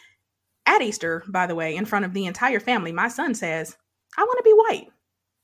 [0.66, 2.92] at Easter, by the way, in front of the entire family.
[2.92, 3.76] My son says,
[4.16, 4.88] I want to be white.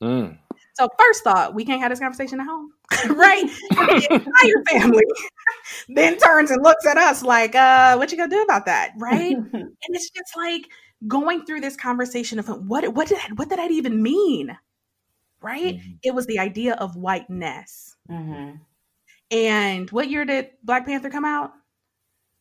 [0.01, 0.37] Mm.
[0.75, 2.71] So first thought, we can't have this conversation at home,
[3.15, 3.45] right?
[4.41, 5.03] the entire family
[5.89, 9.35] then turns and looks at us like, uh, what you gonna do about that, right?
[9.53, 10.67] and it's just like
[11.07, 14.57] going through this conversation of what what did what did that even mean,
[15.41, 15.75] right?
[15.75, 15.91] Mm-hmm.
[16.03, 17.95] It was the idea of whiteness.
[18.09, 18.55] Mm-hmm.
[19.29, 21.51] And what year did Black Panther come out?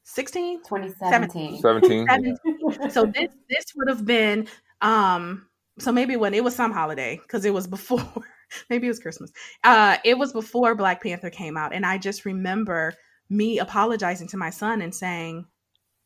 [0.09, 2.91] 16 2017 17, 17.
[2.91, 4.47] so this this would have been
[4.81, 5.47] um
[5.81, 8.23] so maybe when it was some holiday because it was before
[8.71, 9.31] maybe it was christmas
[9.65, 12.93] uh it was before black panther came out and i just remember
[13.29, 15.45] me apologizing to my son and saying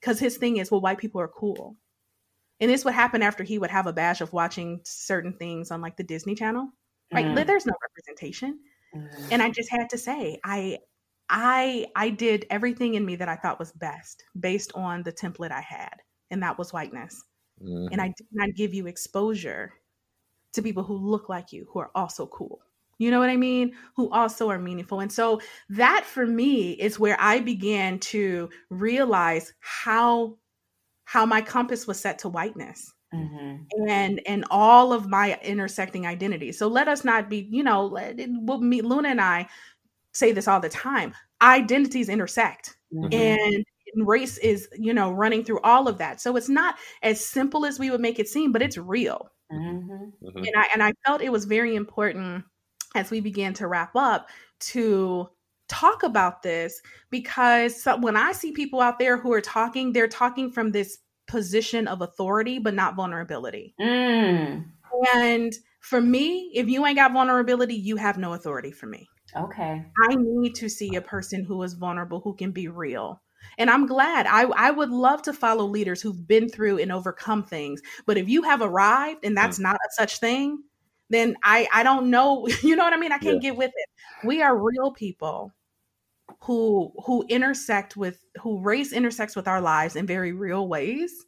[0.01, 1.77] because his thing is well white people are cool
[2.61, 5.81] and this would happen after he would have a bash of watching certain things on
[5.81, 6.69] like the disney channel
[7.13, 7.47] right mm.
[7.47, 8.59] there's no representation
[8.95, 9.29] mm.
[9.31, 10.79] and i just had to say i
[11.29, 15.53] i i did everything in me that i thought was best based on the template
[15.53, 15.97] i had
[16.31, 17.23] and that was whiteness
[17.63, 17.93] Mm-hmm.
[17.93, 19.73] And I did not give you exposure
[20.53, 22.61] to people who look like you, who are also cool.
[22.99, 23.73] You know what I mean?
[23.97, 25.01] Who also are meaningful.
[25.01, 25.41] And so
[25.71, 30.37] that for me is where I began to realize how
[31.05, 32.93] how my compass was set to whiteness.
[33.13, 33.89] Mm-hmm.
[33.89, 36.57] and and all of my intersecting identities.
[36.57, 39.49] So let us not be, you know, what me, Luna and I
[40.13, 41.13] say this all the time.
[41.43, 43.13] Identities intersect, mm-hmm.
[43.13, 43.65] and
[43.97, 47.79] race is you know running through all of that so it's not as simple as
[47.79, 49.93] we would make it seem but it's real mm-hmm.
[49.93, 50.39] Mm-hmm.
[50.39, 52.45] and i and i felt it was very important
[52.95, 54.29] as we began to wrap up
[54.61, 55.29] to
[55.69, 60.09] talk about this because so when i see people out there who are talking they're
[60.09, 60.99] talking from this
[61.29, 64.65] position of authority but not vulnerability mm.
[65.15, 69.85] and for me if you ain't got vulnerability you have no authority for me okay
[70.11, 73.23] i need to see a person who is vulnerable who can be real
[73.59, 74.27] and I'm glad.
[74.27, 77.81] I, I would love to follow leaders who've been through and overcome things.
[78.07, 79.63] But if you have arrived and that's mm.
[79.63, 80.63] not a such thing,
[81.09, 82.49] then I, I don't know.
[82.63, 83.13] You know what I mean?
[83.13, 83.51] I can't yeah.
[83.51, 84.27] get with it.
[84.27, 85.53] We are real people
[86.43, 91.27] who who intersect with who race intersects with our lives in very real ways.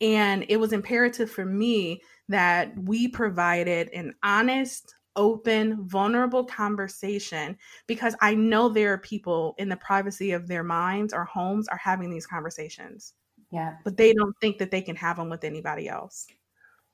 [0.00, 7.56] And it was imperative for me that we provided an honest, open, vulnerable conversation
[7.86, 11.80] because I know there are people in the privacy of their minds or homes are
[11.82, 13.14] having these conversations.
[13.50, 13.74] Yeah.
[13.84, 16.26] But they don't think that they can have them with anybody else.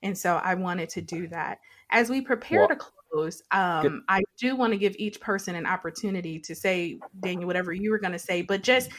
[0.03, 1.59] And so I wanted to do that.
[1.91, 5.66] As we prepare well, to close, um, I do want to give each person an
[5.66, 8.91] opportunity to say, Daniel, whatever you were going to say, but just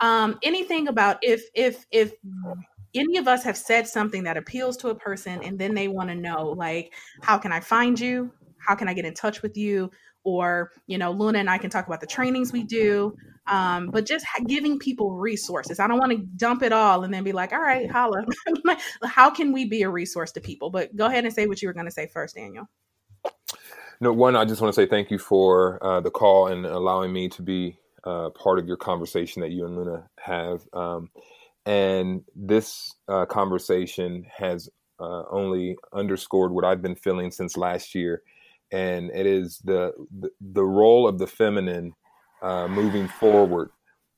[0.00, 2.12] um, anything about if if if
[2.94, 6.08] any of us have said something that appeals to a person and then they want
[6.08, 8.32] to know like how can i find you
[8.66, 9.90] how can I get in touch with you?
[10.22, 13.14] Or, you know, Luna and I can talk about the trainings we do,
[13.46, 15.80] um, but just giving people resources.
[15.80, 18.24] I don't want to dump it all and then be like, all right, holla.
[19.04, 20.70] how can we be a resource to people?
[20.70, 22.68] But go ahead and say what you were going to say first, Daniel.
[24.02, 27.12] No, one, I just want to say thank you for uh, the call and allowing
[27.12, 30.62] me to be uh, part of your conversation that you and Luna have.
[30.72, 31.10] Um,
[31.66, 38.22] and this uh, conversation has uh, only underscored what I've been feeling since last year
[38.72, 39.92] and it is the
[40.40, 41.94] the, role of the feminine
[42.42, 43.70] uh, moving forward.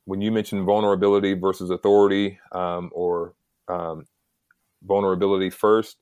[0.05, 3.35] When you mentioned vulnerability versus authority, um, or
[3.69, 4.07] um,
[4.83, 5.97] vulnerability first,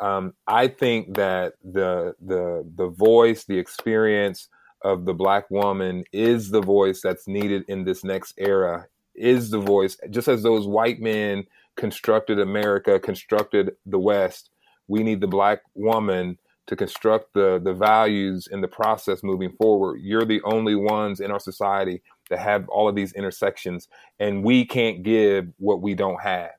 [0.00, 4.48] um, I think that the the the voice, the experience
[4.82, 8.86] of the black woman is the voice that's needed in this next era.
[9.14, 11.44] Is the voice just as those white men
[11.76, 14.50] constructed America, constructed the West?
[14.86, 16.38] We need the black woman
[16.68, 20.00] to construct the the values in the process moving forward.
[20.02, 23.88] You're the only ones in our society that have all of these intersections,
[24.20, 26.50] and we can't give what we don't have.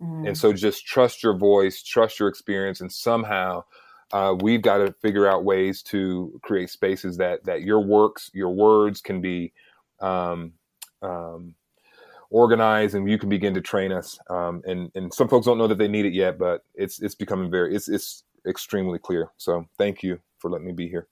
[0.00, 0.28] Mm.
[0.28, 3.64] And so, just trust your voice, trust your experience, and somehow
[4.12, 8.50] uh, we've got to figure out ways to create spaces that that your works, your
[8.50, 9.54] words can be
[10.00, 10.52] um,
[11.00, 11.54] um,
[12.28, 14.18] organized, and you can begin to train us.
[14.28, 17.14] Um, and and some folks don't know that they need it yet, but it's it's
[17.14, 19.30] becoming very it's it's extremely clear.
[19.36, 21.08] So thank you for letting me be here.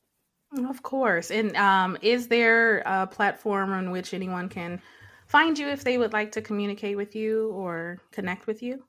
[0.69, 1.31] Of course.
[1.31, 4.81] And um, is there a platform on which anyone can
[5.27, 8.85] find you if they would like to communicate with you or connect with you?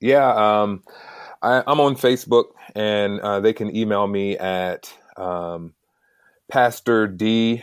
[0.00, 0.32] Yeah,
[0.62, 0.82] um,
[1.42, 5.74] I, am on Facebook, and uh, they can email me at um,
[6.50, 7.62] Pastor D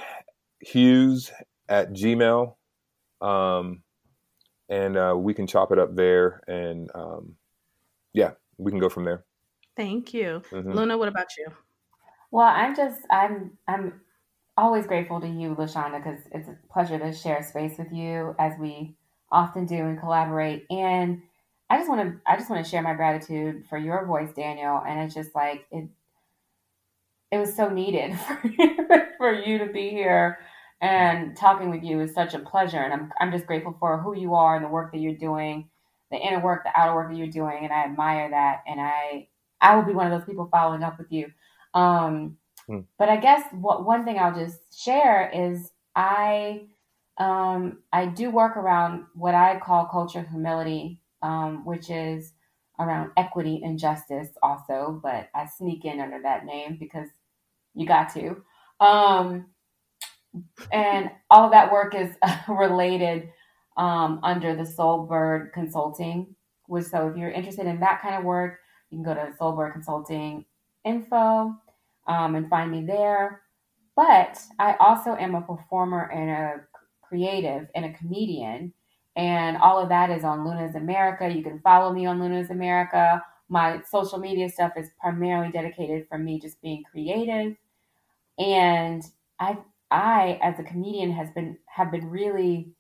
[0.62, 1.32] Hughes
[1.68, 2.56] at Gmail,
[3.20, 3.84] um,
[4.70, 7.36] and uh, we can chop it up there, and um,
[8.14, 9.26] yeah, we can go from there.
[9.80, 10.74] Thank you, mm-hmm.
[10.74, 10.98] Luna.
[10.98, 11.48] What about you?
[12.32, 14.02] Well, I'm just I'm I'm
[14.58, 18.36] always grateful to you, La Shanda, because it's a pleasure to share space with you
[18.40, 18.98] as we
[19.32, 20.66] often do and collaborate.
[20.70, 21.22] And
[21.70, 24.84] I just want to I just want to share my gratitude for your voice, Daniel.
[24.86, 25.88] And it's just like it
[27.32, 28.78] it was so needed for you,
[29.18, 30.40] for you to be here
[30.82, 32.80] and talking with you is such a pleasure.
[32.80, 35.70] And I'm I'm just grateful for who you are and the work that you're doing,
[36.12, 38.64] the inner work, the outer work that you're doing, and I admire that.
[38.68, 39.30] And I
[39.62, 41.32] I will be one of those people following up with you.
[41.74, 42.38] Um,
[42.68, 42.80] hmm.
[42.98, 46.68] But I guess what one thing I'll just share is I
[47.18, 52.34] um, I do work around what I call culture humility um, which is
[52.80, 57.10] around equity and justice also, but I sneak in under that name because
[57.74, 58.42] you got to.
[58.80, 59.48] Um,
[60.72, 62.16] and all of that work is
[62.48, 63.30] related
[63.78, 66.36] um, under the Soulbird Consulting.
[66.68, 68.60] Which, so if you're interested in that kind of work,
[68.92, 70.46] you can go to Soulbird Consulting
[70.86, 71.56] info
[72.08, 73.42] um, and find me there.
[73.96, 76.62] But I also am a performer and a
[77.02, 78.74] creative and a comedian.
[79.16, 81.28] And all of that is on Luna's America.
[81.28, 83.22] You can follow me on Luna's America.
[83.50, 87.56] My social media stuff is primarily dedicated for me just being creative.
[88.38, 89.04] And
[89.40, 89.58] I
[89.92, 92.72] I as a comedian has been have been really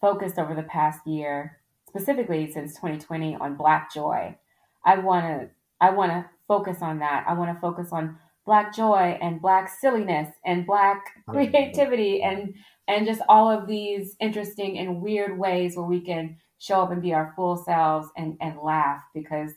[0.00, 4.36] focused over the past year, specifically since 2020 on black joy.
[4.84, 7.24] I want to I want to focus on that.
[7.26, 8.16] I want to focus on
[8.46, 12.54] black joy and black silliness and black creativity and
[12.86, 17.02] and just all of these interesting and weird ways where we can show up and
[17.02, 19.52] be our full selves and, and laugh because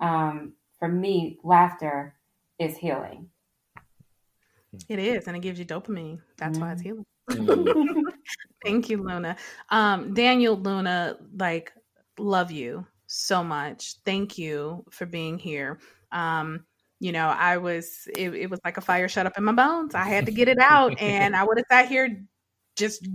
[0.00, 2.14] um, for me, laughter
[2.58, 3.28] is healing.
[4.88, 6.20] It is, and it gives you dopamine.
[6.38, 6.66] That's mm-hmm.
[6.66, 7.46] why it's mm-hmm.
[7.46, 7.66] healing.
[7.66, 8.08] Mm-hmm.
[8.64, 9.36] Thank you, Luna.
[9.70, 11.72] Um, Daniel, Luna, like,
[12.18, 13.96] love you so much.
[14.04, 15.78] Thank you for being here.
[16.10, 16.64] Um,
[17.00, 19.94] you know, I was, it, it was like a fire shut up in my bones.
[19.94, 22.24] I had to get it out, and I would have sat here
[22.76, 23.06] just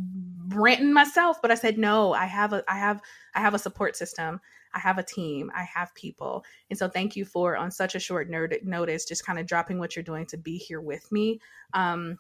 [0.50, 3.02] ranting myself but i said no i have a i have
[3.36, 4.40] i have a support system
[4.74, 8.00] i have a team i have people and so thank you for on such a
[8.00, 11.40] short notice just kind of dropping what you're doing to be here with me
[11.74, 12.18] um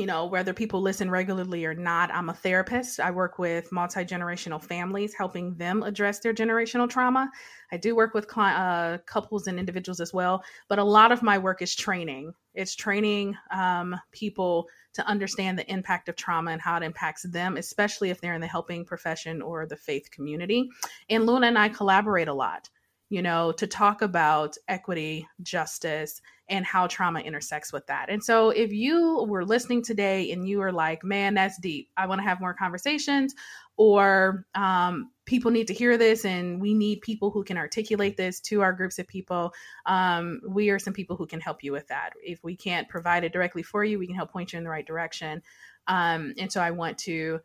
[0.00, 3.00] you know, whether people listen regularly or not, I'm a therapist.
[3.00, 7.30] I work with multi generational families, helping them address their generational trauma.
[7.70, 11.36] I do work with uh, couples and individuals as well, but a lot of my
[11.36, 12.32] work is training.
[12.54, 17.58] It's training um, people to understand the impact of trauma and how it impacts them,
[17.58, 20.70] especially if they're in the helping profession or the faith community.
[21.10, 22.70] And Luna and I collaborate a lot
[23.10, 28.08] you know, to talk about equity, justice, and how trauma intersects with that.
[28.08, 32.06] And so, if you were listening today and you were like, man, that's deep, I
[32.06, 33.34] want to have more conversations,
[33.76, 38.40] or um, people need to hear this and we need people who can articulate this
[38.42, 39.52] to our groups of people,
[39.86, 42.10] um, we are some people who can help you with that.
[42.22, 44.70] If we can't provide it directly for you, we can help point you in the
[44.70, 45.42] right direction.
[45.88, 47.40] Um, and so, I want to